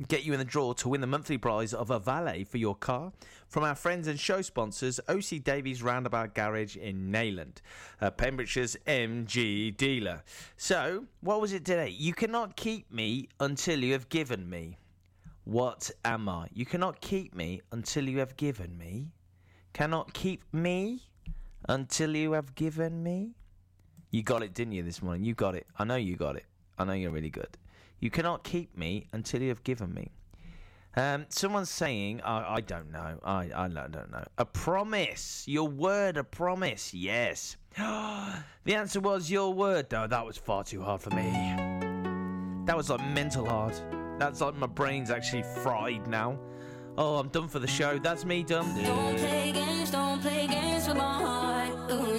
get 0.07 0.23
you 0.23 0.33
in 0.33 0.39
the 0.39 0.45
draw 0.45 0.73
to 0.73 0.89
win 0.89 1.01
the 1.01 1.07
monthly 1.07 1.37
prize 1.37 1.73
of 1.73 1.89
a 1.89 1.99
valet 1.99 2.43
for 2.43 2.57
your 2.57 2.75
car 2.75 3.11
from 3.47 3.63
our 3.63 3.75
friends 3.75 4.07
and 4.07 4.19
show 4.19 4.41
sponsors 4.41 4.99
OC 5.07 5.43
Davies 5.43 5.83
Roundabout 5.83 6.33
Garage 6.33 6.75
in 6.75 7.11
Neyland, 7.11 7.57
uh, 7.99 8.09
Pembrokeshire's 8.09 8.77
MG 8.87 9.75
dealer. 9.75 10.23
So, 10.57 11.05
what 11.21 11.41
was 11.41 11.53
it 11.53 11.65
today? 11.65 11.89
You 11.89 12.13
cannot 12.13 12.55
keep 12.55 12.91
me 12.91 13.29
until 13.39 13.83
you 13.83 13.93
have 13.93 14.09
given 14.09 14.49
me. 14.49 14.77
What 15.43 15.89
am 16.05 16.29
I? 16.29 16.47
You 16.53 16.65
cannot 16.65 17.01
keep 17.01 17.35
me 17.35 17.61
until 17.71 18.07
you 18.07 18.19
have 18.19 18.37
given 18.37 18.77
me. 18.77 19.07
Cannot 19.73 20.13
keep 20.13 20.43
me 20.53 21.01
until 21.67 22.15
you 22.15 22.33
have 22.33 22.55
given 22.55 23.03
me. 23.03 23.35
You 24.11 24.23
got 24.23 24.43
it, 24.43 24.53
didn't 24.53 24.73
you, 24.73 24.83
this 24.83 25.01
morning? 25.01 25.23
You 25.23 25.33
got 25.33 25.55
it. 25.55 25.65
I 25.79 25.83
know 25.83 25.95
you 25.95 26.15
got 26.15 26.35
it. 26.35 26.45
I 26.77 26.83
know 26.83 26.93
you're 26.93 27.11
really 27.11 27.29
good. 27.29 27.57
You 28.01 28.09
cannot 28.09 28.43
keep 28.43 28.75
me 28.75 29.07
until 29.13 29.41
you 29.41 29.49
have 29.49 29.63
given 29.63 29.93
me. 29.93 30.11
Um, 30.97 31.27
someone's 31.29 31.69
saying, 31.69 32.19
I, 32.21 32.55
I 32.55 32.61
don't 32.61 32.91
know. 32.91 33.19
I, 33.23 33.49
I 33.55 33.67
don't 33.69 34.11
know. 34.11 34.23
A 34.37 34.45
promise. 34.45 35.45
Your 35.47 35.69
word, 35.69 36.17
a 36.17 36.23
promise. 36.23 36.93
Yes. 36.93 37.55
the 37.77 38.75
answer 38.75 38.99
was 38.99 39.31
your 39.31 39.53
word. 39.53 39.89
No, 39.91 40.07
that 40.07 40.25
was 40.25 40.35
far 40.35 40.63
too 40.63 40.81
hard 40.81 41.01
for 41.01 41.11
me. 41.11 41.31
That 42.65 42.75
was 42.75 42.89
like 42.89 43.07
mental 43.13 43.45
hard. 43.45 43.75
That's 44.19 44.41
like 44.41 44.55
my 44.55 44.67
brain's 44.67 45.11
actually 45.11 45.43
fried 45.43 46.07
now. 46.07 46.37
Oh, 46.97 47.17
I'm 47.17 47.29
done 47.29 47.47
for 47.47 47.59
the 47.59 47.67
show. 47.67 47.97
That's 47.99 48.25
me 48.25 48.43
done. 48.43 48.65
Don't 48.83 49.17
play 49.17 49.51
games, 49.53 49.91
don't 49.91 50.21
play 50.21 50.47
games 50.47 50.87
with 50.87 50.97
my 50.97 51.23
heart. 51.23 51.91
Ooh, 51.91 52.11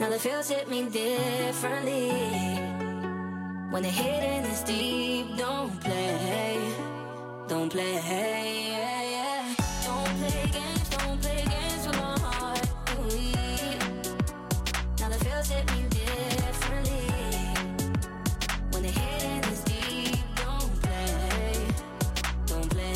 now 0.00 0.08
the 0.08 0.18
feels 0.18 0.48
hit 0.48 0.68
me 0.68 0.88
differently. 0.88 2.69
When 3.70 3.84
the 3.84 3.88
hitting 3.88 4.50
is 4.50 4.62
deep, 4.64 5.36
don't 5.36 5.80
play, 5.80 6.58
don't 7.46 7.70
play. 7.70 7.92
Hey, 7.92 8.72
yeah, 8.72 9.02
yeah. 9.14 9.54
Don't 9.84 10.18
play 10.18 10.50
games, 10.52 10.88
don't 10.88 11.22
play 11.22 11.44
games 11.48 11.86
with 11.86 11.96
my 11.96 12.18
heart. 12.18 12.68
Ooh, 12.98 13.04
now 14.98 15.08
the 15.08 15.24
feels 15.24 15.48
hit 15.48 15.70
me 15.70 15.86
differently. 15.88 17.06
When 18.72 18.82
the 18.82 18.90
hitting 18.90 19.52
is 19.52 19.62
deep, 19.62 20.18
don't 20.34 20.82
play, 20.82 21.54
don't 22.46 22.68
play. 22.70 22.92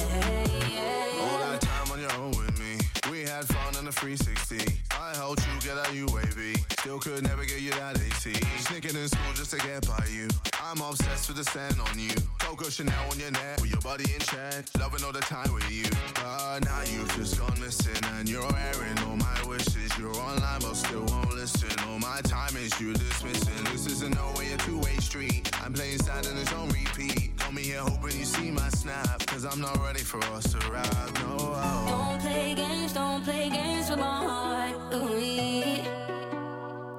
Yeah, 0.74 1.22
All 1.22 1.38
that 1.38 1.60
time 1.60 1.92
on 1.92 2.00
your 2.00 2.12
own 2.14 2.30
with 2.32 2.58
me. 2.58 2.78
We 3.12 3.22
had 3.22 3.44
fun 3.44 3.76
in 3.78 3.84
the 3.84 3.92
360. 3.92 4.80
I 4.90 5.14
helped 5.14 5.46
you 5.46 5.60
get 5.60 5.78
out 5.78 5.86
UAV. 5.94 6.73
Still 6.84 6.98
could 6.98 7.22
never 7.22 7.46
get 7.46 7.62
you 7.62 7.70
that 7.70 7.96
AT. 7.96 8.44
Sneaking 8.60 8.94
in 8.94 9.08
school 9.08 9.32
just 9.32 9.52
to 9.52 9.56
get 9.56 9.88
by 9.88 10.04
you. 10.12 10.28
I'm 10.62 10.82
obsessed 10.82 11.28
with 11.28 11.38
the 11.38 11.44
scent 11.44 11.80
on 11.80 11.98
you. 11.98 12.12
Coco 12.38 12.68
Chanel 12.68 12.92
on 13.10 13.18
your 13.18 13.30
neck 13.30 13.58
with 13.62 13.70
your 13.70 13.80
body 13.80 14.04
in 14.12 14.20
check. 14.20 14.66
Loving 14.78 15.02
all 15.02 15.10
the 15.10 15.20
time 15.20 15.50
with 15.54 15.64
you. 15.70 15.88
But 16.16 16.60
now 16.66 16.82
you've 16.92 17.08
just 17.16 17.40
gone 17.40 17.58
missing 17.58 17.96
and 18.12 18.28
you're 18.28 18.44
airing 18.44 18.98
all 19.08 19.16
my 19.16 19.48
wishes. 19.48 19.96
You're 19.98 20.14
online 20.14 20.60
but 20.60 20.76
still 20.76 21.06
won't 21.06 21.32
listen. 21.32 21.72
All 21.88 21.98
my 22.00 22.20
time 22.20 22.54
is 22.58 22.78
you 22.78 22.92
dismissing. 22.92 23.64
This 23.72 23.86
isn't 23.86 24.14
no 24.14 24.34
way 24.36 24.52
a 24.52 24.58
two-way 24.58 24.96
street. 24.98 25.48
I'm 25.64 25.72
playing 25.72 26.00
sad 26.00 26.26
and 26.26 26.38
it's 26.38 26.52
on 26.52 26.68
repeat. 26.68 27.34
Call 27.38 27.52
me 27.52 27.62
here 27.62 27.80
hoping 27.80 28.18
you 28.18 28.26
see 28.26 28.50
my 28.50 28.68
snap. 28.68 29.24
Cause 29.24 29.46
I'm 29.46 29.62
not 29.62 29.82
ready 29.82 30.00
for 30.00 30.22
us 30.36 30.52
to 30.52 30.58
rap. 30.70 30.92
No, 31.14 31.38
oh. 31.40 31.86
Don't 31.88 32.20
play 32.20 32.54
games, 32.54 32.92
don't 32.92 33.24
play 33.24 33.48
games 33.48 33.88
with 33.88 34.00
my 34.00 34.18
heart. 34.28 34.92
Ooh, 34.92 36.03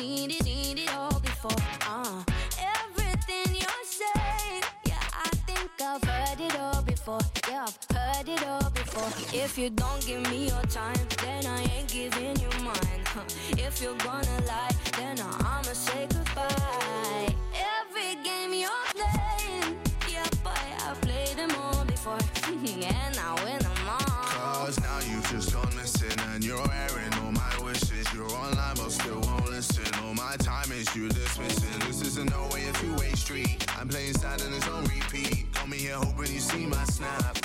Seen 0.00 0.30
it, 0.30 0.42
seen 0.44 0.78
it 0.78 0.96
all 0.96 1.20
before. 1.20 1.50
Uh, 1.86 2.22
everything 2.58 3.54
you're 3.54 3.84
saying, 3.84 4.62
yeah, 4.86 4.96
I 5.12 5.28
think 5.46 5.70
I've 5.78 6.02
heard 6.02 6.40
it 6.40 6.58
all 6.58 6.80
before. 6.80 7.20
Yeah, 7.46 7.66
I've 7.66 7.96
heard 7.96 8.26
it 8.26 8.46
all 8.46 8.70
before. 8.70 9.10
If 9.38 9.58
you 9.58 9.68
don't 9.68 10.00
give 10.06 10.22
me 10.30 10.48
your 10.48 10.62
time, 10.62 11.06
then 11.22 11.44
I 11.44 11.60
ain't 11.76 11.88
giving 11.88 12.34
you 12.40 12.48
mine. 12.64 13.04
Huh. 13.12 13.20
If 13.58 13.82
you're 13.82 13.94
gonna 13.96 14.40
lie, 14.46 14.70
then 14.96 15.20
I'ma 15.20 15.74
say 15.74 16.06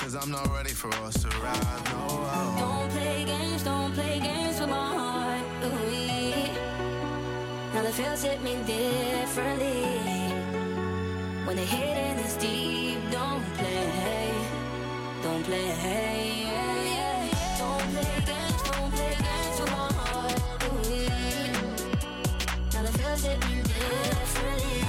Cause 0.05 0.15
I'm 0.21 0.29
not 0.29 0.47
ready 0.53 0.69
for 0.69 0.93
us 1.03 1.15
to 1.23 1.27
rap. 1.41 1.57
No. 1.89 2.05
Don't 2.59 2.91
play 2.91 3.25
games, 3.25 3.63
don't 3.63 3.91
play 3.95 4.19
games 4.19 4.59
with 4.59 4.69
my 4.69 4.93
heart. 4.99 5.41
Ooh, 5.63 5.73
now 7.73 7.81
the 7.81 7.91
feels 7.91 8.21
hit 8.21 8.39
me 8.43 8.53
differently. 8.67 9.81
When 11.47 11.55
the 11.55 11.65
hitting 11.65 12.23
is 12.23 12.35
deep, 12.37 12.99
don't 13.09 13.43
play, 13.57 14.31
don't 15.23 15.43
play. 15.43 15.73
Yeah. 16.93 17.57
Don't 17.57 17.89
play 17.93 18.21
games, 18.27 18.61
don't 18.61 18.91
play 18.93 19.15
games 19.25 19.59
with 19.59 19.71
my 19.71 19.91
heart. 19.91 20.39
Ooh, 20.65 21.09
now 22.73 22.83
the 22.83 22.91
feels 22.99 23.23
hit 23.23 23.39
me 23.47 23.63
differently. 23.63 24.84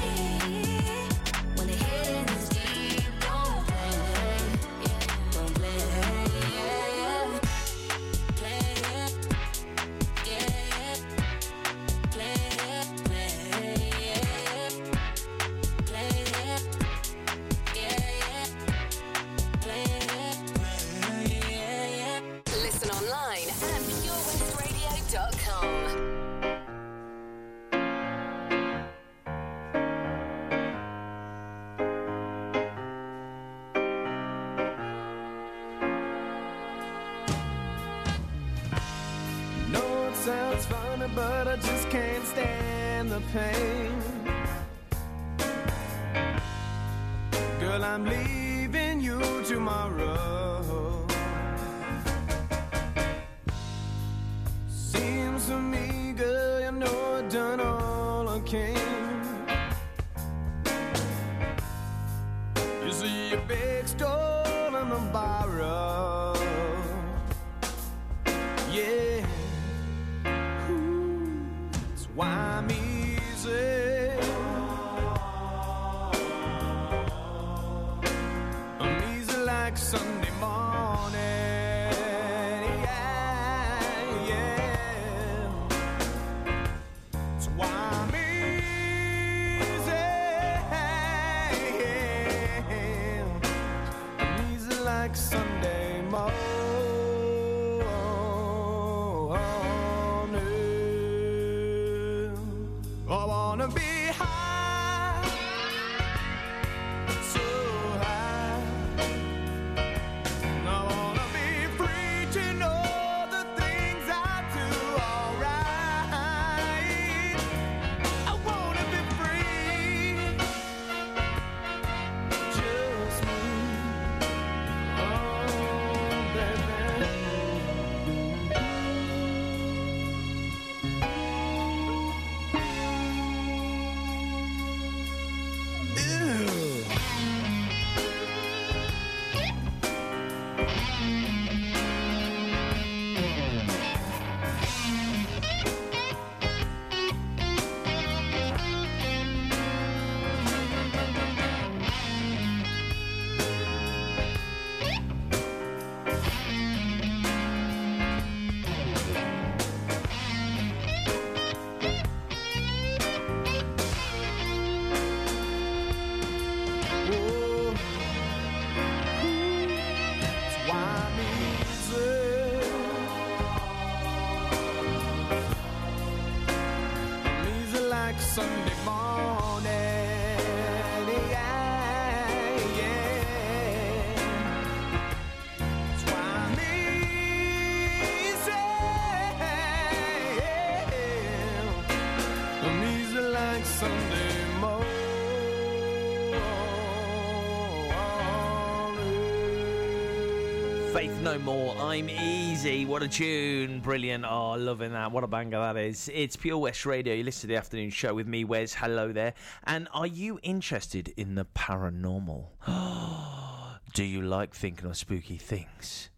No 201.26 201.38
More, 201.40 201.76
I'm 201.78 202.08
Easy. 202.08 202.84
What 202.84 203.02
a 203.02 203.08
tune. 203.08 203.80
Brilliant. 203.80 204.24
Oh, 204.24 204.52
loving 204.52 204.92
that. 204.92 205.10
What 205.10 205.24
a 205.24 205.26
banger 205.26 205.58
that 205.58 205.76
is. 205.76 206.08
It's 206.14 206.36
Pure 206.36 206.58
West 206.58 206.86
Radio. 206.86 207.14
You 207.14 207.24
listen 207.24 207.40
to 207.40 207.46
the 207.48 207.56
afternoon 207.56 207.90
show 207.90 208.14
with 208.14 208.28
me, 208.28 208.44
Wes. 208.44 208.72
Hello 208.72 209.10
there. 209.10 209.34
And 209.64 209.88
are 209.92 210.06
you 210.06 210.38
interested 210.44 211.12
in 211.16 211.34
the 211.34 211.44
paranormal? 211.44 212.44
Do 213.94 214.04
you 214.04 214.22
like 214.22 214.54
thinking 214.54 214.86
of 214.86 214.96
spooky 214.96 215.36
things? 215.36 216.10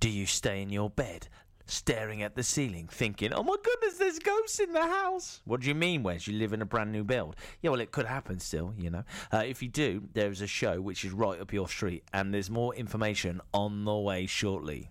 Do 0.00 0.10
you 0.10 0.26
stay 0.26 0.60
in 0.60 0.70
your 0.70 0.90
bed 0.90 1.28
staring 1.66 2.22
at 2.22 2.34
the 2.34 2.42
ceiling 2.42 2.88
thinking, 2.90 3.32
oh 3.32 3.42
my 3.42 3.56
goodness, 3.62 3.98
there's 3.98 4.18
ghosts 4.18 4.58
in 4.60 4.72
the 4.72 4.82
house? 4.86 5.40
What 5.44 5.60
do 5.60 5.68
you 5.68 5.74
mean, 5.74 6.02
Wes? 6.02 6.26
You 6.26 6.38
live 6.38 6.52
in 6.52 6.62
a 6.62 6.66
brand 6.66 6.92
new 6.92 7.04
build. 7.04 7.36
Yeah, 7.60 7.70
well, 7.70 7.80
it 7.80 7.92
could 7.92 8.06
happen 8.06 8.38
still, 8.40 8.74
you 8.78 8.90
know. 8.90 9.04
Uh, 9.32 9.44
if 9.46 9.62
you 9.62 9.68
do, 9.68 10.02
there's 10.12 10.40
a 10.40 10.46
show 10.46 10.80
which 10.80 11.04
is 11.04 11.12
right 11.12 11.40
up 11.40 11.52
your 11.52 11.68
street, 11.68 12.04
and 12.12 12.32
there's 12.32 12.50
more 12.50 12.74
information 12.74 13.40
on 13.52 13.84
the 13.84 13.94
way 13.94 14.26
shortly. 14.26 14.90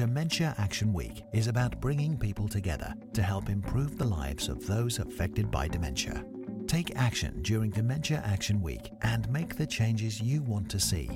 Dementia 0.00 0.54
Action 0.56 0.94
Week 0.94 1.24
is 1.34 1.46
about 1.46 1.78
bringing 1.78 2.16
people 2.16 2.48
together 2.48 2.94
to 3.12 3.22
help 3.22 3.50
improve 3.50 3.98
the 3.98 4.06
lives 4.06 4.48
of 4.48 4.66
those 4.66 4.98
affected 4.98 5.50
by 5.50 5.68
dementia. 5.68 6.24
Take 6.66 6.96
action 6.96 7.42
during 7.42 7.68
Dementia 7.68 8.22
Action 8.24 8.62
Week 8.62 8.90
and 9.02 9.28
make 9.28 9.56
the 9.56 9.66
changes 9.66 10.18
you 10.18 10.40
want 10.40 10.70
to 10.70 10.80
see. 10.80 11.10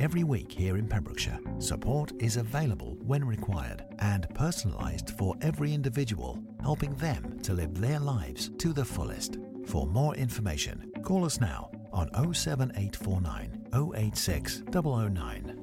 Every 0.00 0.24
week 0.24 0.50
here 0.50 0.78
in 0.78 0.88
Pembrokeshire, 0.88 1.38
support 1.58 2.12
is 2.20 2.38
available 2.38 2.96
when 3.04 3.22
required 3.22 3.84
and 3.98 4.26
personalised 4.30 5.10
for 5.18 5.36
every 5.42 5.74
individual, 5.74 6.42
helping 6.62 6.94
them 6.94 7.38
to 7.42 7.52
live 7.52 7.78
their 7.78 8.00
lives 8.00 8.50
to 8.60 8.72
the 8.72 8.82
fullest. 8.86 9.36
For 9.66 9.86
more 9.86 10.14
information, 10.14 10.90
call 11.02 11.26
us 11.26 11.38
now 11.38 11.70
on 11.92 12.08
07849 12.14 13.92
086 13.94 14.62
009. 14.72 15.61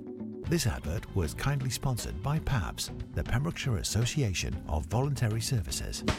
This 0.49 0.65
advert 0.65 1.05
was 1.15 1.35
kindly 1.35 1.69
sponsored 1.69 2.23
by 2.23 2.39
PAVS, 2.39 2.89
the 3.13 3.23
Pembrokeshire 3.23 3.77
Association 3.77 4.59
of 4.67 4.83
Voluntary 4.87 5.41
Services. 5.41 6.03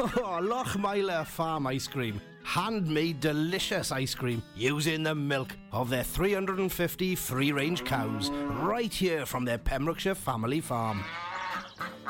Oh, 0.00 0.38
Lochmeyler 0.40 1.26
Farm 1.26 1.66
Ice 1.68 1.88
Cream. 1.88 2.20
Handmade 2.44 3.20
delicious 3.20 3.90
ice 3.90 4.14
cream 4.14 4.42
using 4.54 5.02
the 5.02 5.14
milk 5.14 5.56
of 5.72 5.90
their 5.90 6.04
350 6.04 7.14
free 7.16 7.50
range 7.52 7.84
cows 7.84 8.30
right 8.30 8.92
here 8.92 9.26
from 9.26 9.44
their 9.44 9.58
Pembrokeshire 9.58 10.14
family 10.14 10.60
farm. 10.60 11.02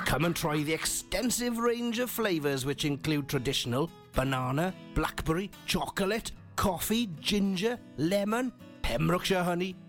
Come 0.05 0.25
and 0.25 0.37
try 0.37 0.63
the 0.63 0.75
extensive 0.75 1.59
range 1.59 1.99
of 1.99 2.11
flavours 2.11 2.67
which 2.67 2.85
include 2.85 3.29
traditional, 3.29 3.91
banana, 4.13 4.75
blackberry, 4.95 5.51
chocolate, 5.65 6.33
coffee, 6.57 7.09
ginger, 7.21 7.79
lemon, 7.97 8.53
Pembrokeshire 8.83 9.45
honey, 9.45 9.77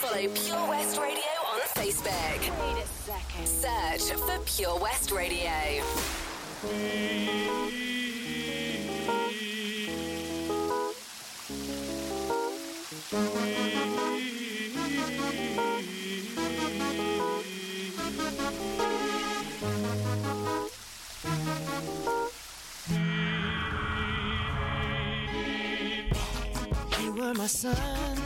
Follow 0.00 0.28
Pure 0.34 0.68
West 0.68 0.98
Radio 0.98 1.22
on 1.52 1.60
Facebook. 1.74 2.40
Wait 2.40 2.82
a 2.82 2.86
second. 2.86 3.46
Search 3.46 4.18
for 4.18 4.38
Pure 4.44 4.78
West 4.78 5.10
Radio. 5.10 5.50
You 27.00 27.12
were 27.14 27.34
my 27.34 27.46
sun, 27.46 27.76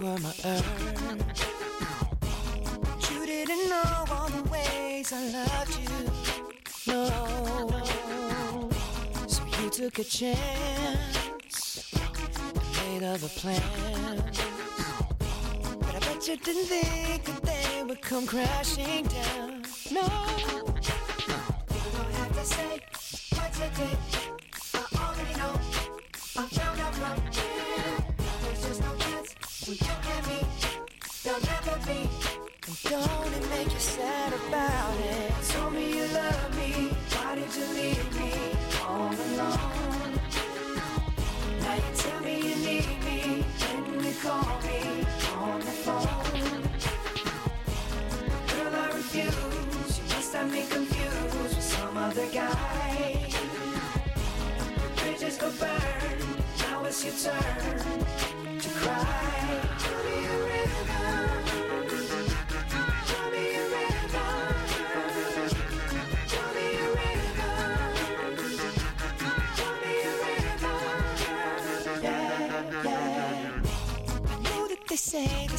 were 0.00 0.18
my 0.18 0.34
earth. 0.44 0.66
You 3.10 3.26
didn't 3.26 3.68
know 3.68 4.04
all 4.10 4.28
the 4.28 4.42
ways 4.48 5.12
I 5.12 5.24
loved 5.28 5.78
you. 5.78 5.88
No, 6.86 7.06
so 9.26 9.42
you 9.60 9.70
took 9.70 9.98
a 9.98 10.04
chance, 10.04 11.92
made 12.86 13.02
other 13.02 13.28
plans. 13.28 14.40
But 15.80 15.94
I 15.94 15.98
bet 15.98 16.28
you 16.28 16.36
didn't 16.36 16.66
think 16.66 17.24
that 17.24 17.42
they 17.42 17.82
would 17.82 18.00
come 18.00 18.26
crashing 18.26 19.06
down. 19.06 19.64
No, 19.90 20.02
you 20.02 21.90
don't 21.96 22.14
have 22.20 22.32
to 22.34 22.44
say 22.44 22.80
what 23.34 23.52
you 23.58 23.68
did. 23.76 23.98
I 24.74 24.76
already 25.02 25.34
know. 25.38 25.54
I 26.36 26.46
found 26.46 26.80
out 26.80 26.94
from 26.94 27.16
you. 27.32 27.57
When 29.68 29.76
you 29.76 29.84
and 30.16 30.26
me. 30.28 30.40
There'll 31.22 31.40
never 31.42 31.76
be. 31.84 32.08
And 32.66 32.76
don't 32.84 33.34
it 33.34 33.50
make 33.50 33.70
you 33.70 33.78
sad 33.78 34.32
about 34.32 34.96
it? 34.98 35.30
Told 35.50 35.74
me 35.74 35.92
you 35.94 36.06
love 36.06 36.56
me. 36.56 36.88
Why 37.12 37.34
did 37.34 37.54
you 37.54 37.66
leave 37.76 38.18
me 38.18 38.32
all 38.82 39.12
alone? 39.12 40.20
Now 41.60 41.74
you 41.74 41.92
tell 41.96 42.20
me 42.22 42.34
you 42.48 42.56
need 42.64 42.88
me. 43.04 43.44
When 43.84 44.04
you 44.04 44.14
call 44.22 44.56
me 44.64 45.04
on 45.36 45.60
the 45.60 45.76
phone. 45.84 46.62
Girl, 48.48 48.74
I 48.74 48.86
refuse. 48.96 49.98
You 49.98 50.04
must 50.14 50.32
have 50.32 50.50
me 50.50 50.64
confused 50.70 51.38
with 51.42 51.62
some 51.62 51.96
other 51.98 52.26
guy. 52.32 53.34
Bridges 54.96 55.36
go 55.36 55.50
burn. 55.60 56.18
Now 56.58 56.84
it's 56.86 57.04
your 57.04 57.12
turn 57.12 58.37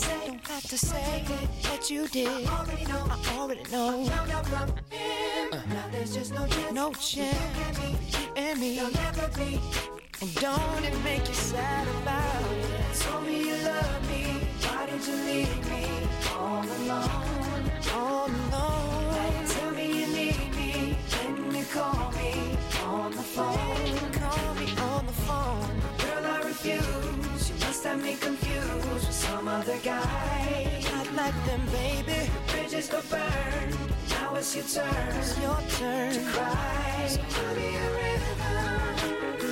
Don't 0.00 0.46
have 0.46 0.62
to 0.62 0.78
say, 0.78 1.24
don't 1.24 1.26
have 1.26 1.50
to 1.50 1.66
say 1.66 1.70
what 1.70 1.90
you 1.90 2.06
did. 2.08 2.28
I 2.28 2.58
already 2.58 2.84
know. 2.84 3.06
I 3.10 3.38
already 3.38 3.62
know. 3.70 4.04
Found 4.04 4.30
out 4.30 4.46
from 4.46 4.68
him. 4.90 5.52
Uh-huh. 5.52 5.74
Now 5.74 5.88
there's 5.90 6.14
just 6.14 6.32
no 6.32 6.46
chance. 6.46 6.72
No 6.72 6.92
chance. 6.92 7.78
You 7.80 8.32
and 8.36 8.60
me. 8.60 8.76
There'll 8.76 8.92
never 8.92 9.28
be. 9.36 9.60
And 10.20 10.34
don't 10.34 10.84
it 10.84 10.96
make 11.04 11.26
you 11.28 11.34
sad 11.34 11.86
about 12.02 12.52
it? 12.52 13.00
Told 13.00 13.26
me 13.26 13.48
you 13.48 13.56
love 13.64 14.10
me. 14.10 14.24
Why 14.62 14.86
did 14.86 15.06
you 15.06 15.14
leave 15.14 15.70
me 15.70 15.86
all 16.36 16.62
alone? 16.62 17.10
All 17.94 18.26
alone. 18.26 19.14
Now 19.14 19.40
you 19.40 19.48
tell 19.48 19.70
me 19.72 19.86
you 20.00 20.06
need 20.06 20.56
me. 20.56 20.96
When 21.10 21.54
you 21.54 21.64
call 21.72 22.12
me 22.12 22.56
on 22.84 23.10
the 23.10 23.22
phone. 23.22 24.12
Call 24.12 24.54
me 24.54 24.66
on 24.78 25.06
the 25.06 25.12
phone. 25.12 25.70
Girl, 25.98 26.26
I 26.26 26.42
refuse. 26.44 27.17
Must 27.78 27.90
have 27.90 28.02
me 28.02 28.16
confused 28.16 28.92
with 28.92 29.12
some 29.12 29.46
other 29.46 29.78
guy. 29.84 30.82
Not 30.90 31.14
like 31.14 31.44
them, 31.46 31.64
baby. 31.66 32.28
Bridges 32.48 32.88
go 32.88 33.00
burn. 33.08 33.70
Now 34.10 34.34
it's 34.34 34.56
your 34.56 34.64
turn. 34.64 35.16
It's 35.16 35.40
your 35.40 35.56
turn 35.78 36.12
to 36.12 36.20
cry. 36.32 37.06
So 37.06 37.20
tell 37.30 37.54
me 37.54 37.76
a 37.76 37.88
river. 38.00 38.66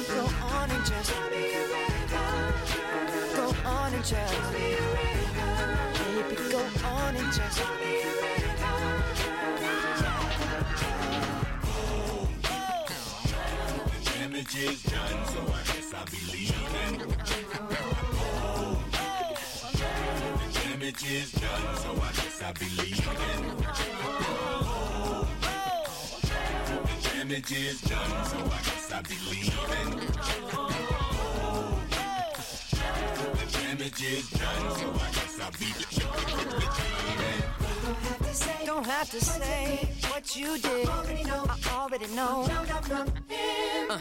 Go 0.08 0.26
on 0.42 0.70
and 0.72 0.84
just 0.84 1.08
tell 1.12 1.30
me 1.30 1.54
a 1.54 1.62
river. 1.70 2.26
Go 3.36 3.54
on 3.64 3.94
and 3.94 4.04
just 4.04 4.34
tell 4.34 4.50
me 4.50 4.72
a 4.72 4.82
river. 4.98 6.26
Baby, 6.26 6.50
go 6.50 6.62
on 6.84 7.14
and 7.14 7.32
just 7.32 7.58
tell 7.58 7.74
me 7.76 8.02
a 8.02 8.15
Damage 14.36 14.58
is 14.58 14.82
done, 14.82 15.26
so 15.28 15.40
I 15.40 15.62
guess 15.64 15.94
I'll 15.94 16.04
be 16.04 16.18
leaving. 16.30 16.98
The 16.98 17.06
damage 20.60 21.04
is 21.10 21.32
done, 21.32 21.76
so 21.76 21.92
I 21.92 22.12
guess 22.12 22.42
I'll 22.42 22.52
be 22.52 22.68
leaving. 22.76 23.56
The 26.92 26.98
damage 27.14 27.52
is 27.52 27.80
done, 27.80 28.24
so 28.26 28.36
I 28.36 28.60
guess 28.60 28.92
I'll 28.92 29.02
be 29.04 29.16
leaving. 29.30 30.00
The 33.32 33.46
damage 33.58 34.02
is 34.02 34.28
done, 34.32 34.70
so 34.76 34.92
I 34.92 35.10
guess 35.12 35.40
I'll 35.40 35.52
be 35.52 35.72
leaving. 38.40 38.66
Don't 38.66 38.86
have 38.86 39.10
to 39.10 39.20
say 39.20 39.88
what 40.10 40.36
you 40.36 40.58
did. 40.58 40.88
I 40.88 41.56
already 41.72 42.06
know. 42.14 42.46
Uh, 43.88 43.98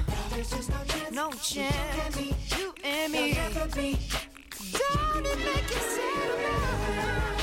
no 1.11 1.31
chance. 1.31 2.17
You 2.57 2.73
and 2.83 3.11
me. 3.13 3.33
Don't 3.33 5.25
it 5.25 5.37
make 5.39 5.69
you 5.69 5.81
sad 5.95 6.29
about 6.39 7.34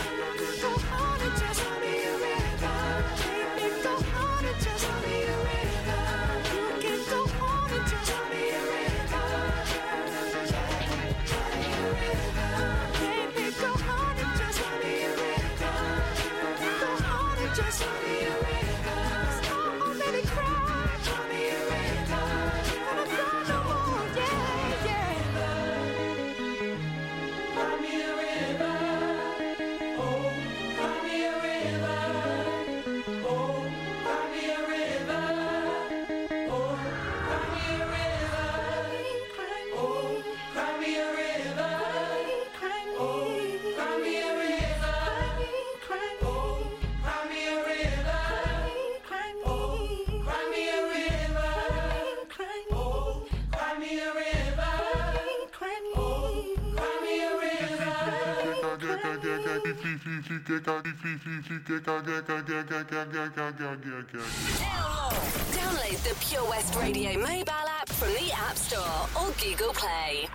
Download 65.53 65.99
the 66.03 66.15
Pure 66.21 66.49
West 66.49 66.75
Radio 66.75 67.19
mobile 67.19 67.69
app 67.79 67.89
from 67.89 68.09
the 68.15 68.33
App 68.33 68.57
Store 68.57 69.09
or 69.17 69.31
Google 69.41 69.73
Play. 69.73 70.29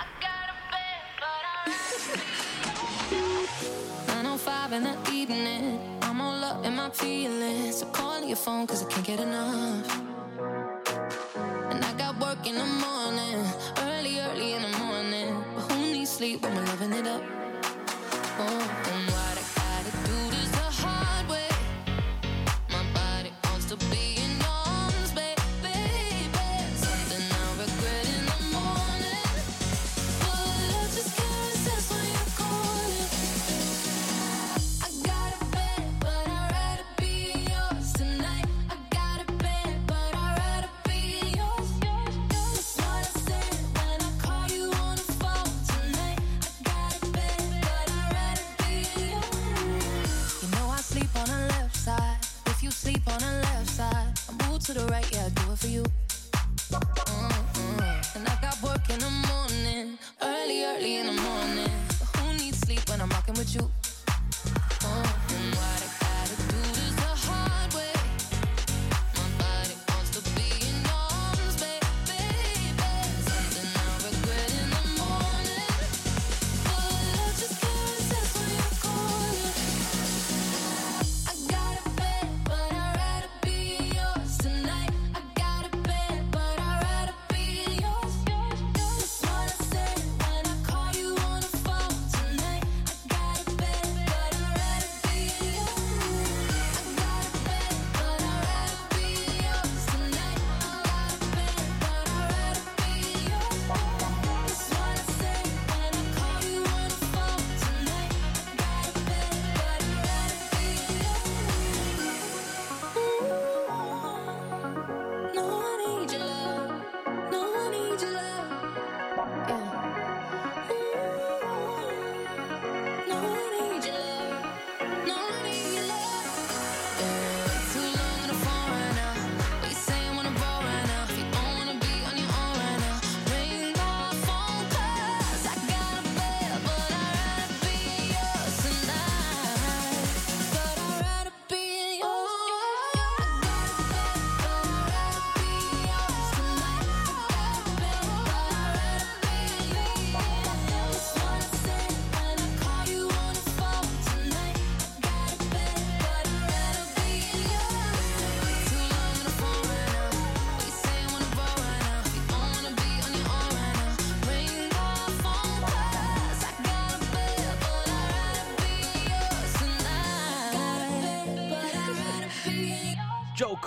905 4.08 4.74
in 4.74 4.84
the 4.84 4.97
evening. 5.12 5.99
I'm 6.01 6.22
all 6.22 6.43
up 6.43 6.66
in 6.66 6.76
my 6.76 6.89
feelings. 6.89 7.78
So 7.78 7.88
call 7.88 8.24
your 8.24 8.38
phone 8.38 8.68
cause 8.68 8.86
I 8.86 8.89
can't 8.89 9.05
get 9.05 9.20
enough. 9.20 10.01
And 11.72 11.84
I 11.84 11.93
got 11.97 12.20
work 12.20 12.45
in 12.47 12.55
the 12.55 12.66
morning. 12.66 13.45
Early, 13.78 14.20
early 14.20 14.53
in 14.53 14.62
the 14.62 14.78
morning. 14.78 15.43
But 15.55 15.72
who 15.72 15.93
needs 15.93 16.12
sleep 16.12 16.43
when 16.43 16.55
we're 16.55 16.66
loving 16.66 16.93
it 16.93 17.08
up? 17.08 17.24
Oh, 18.39 18.84
oh 18.86 19.16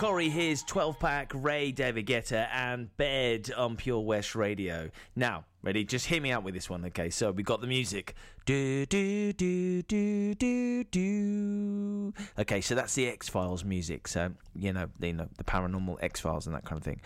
Corry 0.01 0.31
here's 0.31 0.63
12 0.63 0.97
pack, 0.97 1.31
Raye 1.35 1.71
David 1.71 2.07
Guetta, 2.07 2.47
and 2.51 2.89
Bed 2.97 3.51
on 3.55 3.75
Pure 3.75 3.99
West 3.99 4.33
Radio. 4.33 4.89
Now, 5.15 5.45
ready? 5.61 5.83
Just 5.83 6.07
hear 6.07 6.19
me 6.19 6.31
out 6.31 6.43
with 6.43 6.55
this 6.55 6.67
one, 6.67 6.83
okay? 6.85 7.11
So 7.11 7.29
we 7.29 7.43
got 7.43 7.61
the 7.61 7.67
music. 7.67 8.15
Do, 8.47 8.87
do, 8.87 9.31
do, 9.31 9.83
do, 9.83 10.33
do, 10.33 10.83
do. 10.85 11.90
Okay, 12.39 12.61
so 12.61 12.75
that's 12.75 12.95
the 12.95 13.07
X 13.07 13.29
Files 13.29 13.63
music. 13.63 14.07
So, 14.07 14.31
you 14.55 14.73
know, 14.73 14.87
you 14.99 15.13
know, 15.13 15.27
the 15.37 15.43
paranormal 15.43 15.97
X 16.01 16.19
Files 16.19 16.45
and 16.45 16.55
that 16.55 16.65
kind 16.65 16.77
of 16.77 16.83
thing. 16.83 17.01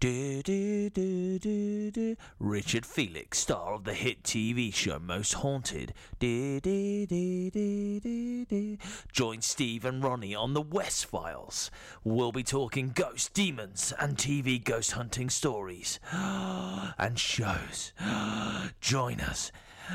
Do, 0.00 0.42
do, 0.42 0.90
do, 0.90 1.38
do, 1.38 1.90
do. 1.90 2.16
Richard 2.38 2.86
Felix, 2.86 3.38
star 3.38 3.74
of 3.74 3.84
the 3.84 3.94
hit 3.94 4.22
TV 4.22 4.72
show 4.72 4.98
Most 4.98 5.34
Haunted. 5.34 5.92
Do, 6.18 6.60
do, 6.60 7.06
do, 7.06 7.50
do, 7.50 8.00
do, 8.00 8.44
do. 8.44 8.76
Join 9.12 9.40
Steve 9.42 9.84
and 9.84 10.02
Ronnie 10.02 10.34
on 10.34 10.54
the 10.54 10.62
West 10.62 11.06
Files. 11.06 11.70
We'll 12.04 12.32
be 12.32 12.44
talking 12.44 12.92
ghosts, 12.94 13.28
demons, 13.28 13.92
and 13.98 14.16
TV 14.16 14.62
ghost 14.62 14.92
hunting 14.92 15.30
stories 15.30 15.98
and 16.12 17.18
shows. 17.18 17.92
Join 18.80 19.20
us 19.20 19.50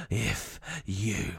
if 0.09 0.59
you 0.85 1.35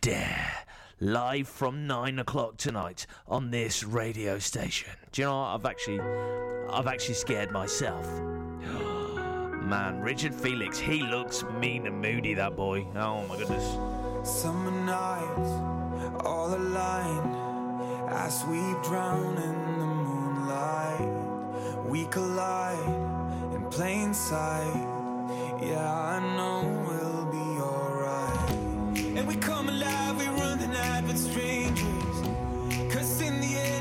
dare. 0.00 0.64
Live 1.00 1.46
from 1.46 1.86
nine 1.86 2.18
o'clock 2.18 2.56
tonight 2.56 3.06
on 3.28 3.52
this 3.52 3.84
radio 3.84 4.40
station. 4.40 4.90
Do 5.12 5.22
you 5.22 5.28
know 5.28 5.38
what? 5.38 5.54
I've 5.54 5.64
actually, 5.64 6.00
I've 6.68 6.88
actually 6.88 7.14
scared 7.14 7.52
myself. 7.52 8.04
Man, 9.62 10.00
Richard 10.00 10.34
Felix, 10.34 10.76
he 10.76 11.04
looks 11.04 11.44
mean 11.60 11.86
and 11.86 12.02
moody. 12.02 12.34
That 12.34 12.56
boy. 12.56 12.84
Oh 12.96 13.24
my 13.28 13.36
goodness. 13.36 13.62
Summer 14.28 14.72
nights, 14.72 15.50
all 16.26 16.52
aligned 16.52 18.10
as 18.10 18.44
we 18.46 18.58
drown 18.82 19.36
in 19.36 19.78
the 19.78 19.86
moonlight. 19.86 21.86
We 21.86 22.06
collide 22.06 23.54
in 23.54 23.64
plain 23.70 24.12
sight. 24.12 24.84
Yeah, 25.62 25.94
I 25.94 26.18
know 26.36 26.64
we'll 26.88 27.26
be 27.26 27.60
alright. 27.60 28.50
And 29.16 29.28
we 29.28 29.36
come 29.36 29.68
alive, 29.68 30.18
we 30.18 30.27
with 31.08 31.18
strangers. 31.18 32.16
Cause 32.92 33.22
in 33.22 33.40
the 33.40 33.56
end, 33.56 33.77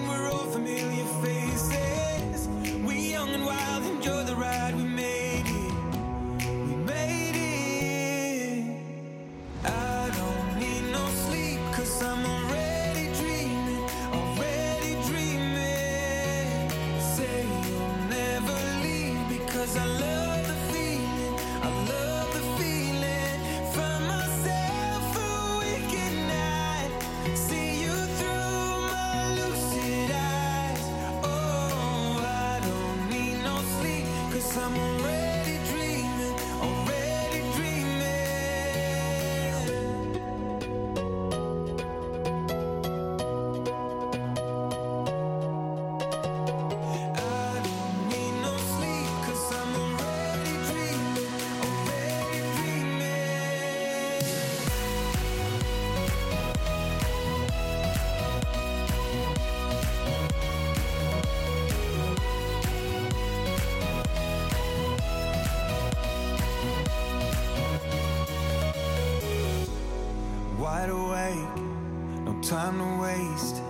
time 72.41 72.77
to 72.77 73.01
waste. 73.01 73.61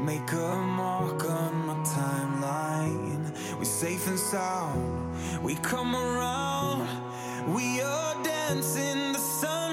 Make 0.00 0.32
a 0.32 0.56
mark 0.56 1.24
on 1.28 1.66
my 1.66 1.74
timeline. 1.84 3.34
We're 3.58 3.64
safe 3.64 4.06
and 4.06 4.18
sound. 4.18 5.42
We 5.42 5.54
come 5.56 5.96
around. 5.96 6.88
We 7.54 7.80
are 7.80 8.14
dancing 8.22 9.12
the 9.12 9.18
sun. 9.18 9.65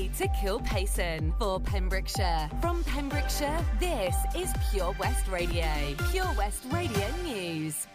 Kilgetty 0.00 0.16
to 0.18 0.28
Kilpaison 0.28 1.38
for 1.38 1.60
Pembrokeshire. 1.60 2.48
From 2.60 2.82
Pembrokeshire, 2.84 3.64
this 3.78 4.14
is 4.34 4.52
Pure 4.70 4.94
West 4.98 5.28
Radio. 5.28 5.66
Pure 6.10 6.32
West 6.36 6.64
Radio 6.70 7.06
News. 7.22 7.86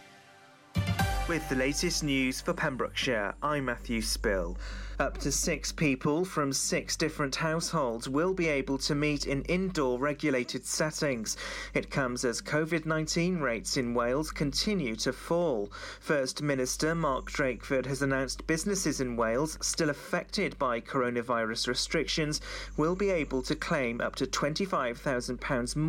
With 1.28 1.48
the 1.48 1.56
latest 1.56 2.04
news 2.04 2.40
for 2.40 2.52
Pembrokeshire, 2.52 3.34
I'm 3.42 3.64
Matthew 3.64 4.00
Spill. 4.02 4.56
Up 4.98 5.18
to 5.18 5.30
six 5.30 5.72
people 5.72 6.24
from 6.24 6.54
six 6.54 6.96
different 6.96 7.36
households 7.36 8.08
will 8.08 8.32
be 8.32 8.48
able 8.48 8.78
to 8.78 8.94
meet 8.94 9.26
in 9.26 9.42
indoor 9.42 9.98
regulated 9.98 10.64
settings. 10.64 11.36
It 11.74 11.90
comes 11.90 12.24
as 12.24 12.40
COVID 12.40 12.86
19 12.86 13.38
rates 13.38 13.76
in 13.76 13.92
Wales 13.92 14.30
continue 14.30 14.96
to 14.96 15.12
fall. 15.12 15.70
First 16.00 16.40
Minister 16.40 16.94
Mark 16.94 17.30
Drakeford 17.30 17.84
has 17.84 18.00
announced 18.00 18.46
businesses 18.46 19.02
in 19.02 19.16
Wales 19.16 19.58
still 19.60 19.90
affected 19.90 20.58
by 20.58 20.80
coronavirus 20.80 21.68
restrictions 21.68 22.40
will 22.78 22.96
be 22.96 23.10
able 23.10 23.42
to 23.42 23.54
claim 23.54 24.00
up 24.00 24.16
to 24.16 24.26
£25,000 24.26 25.76
more. 25.76 25.84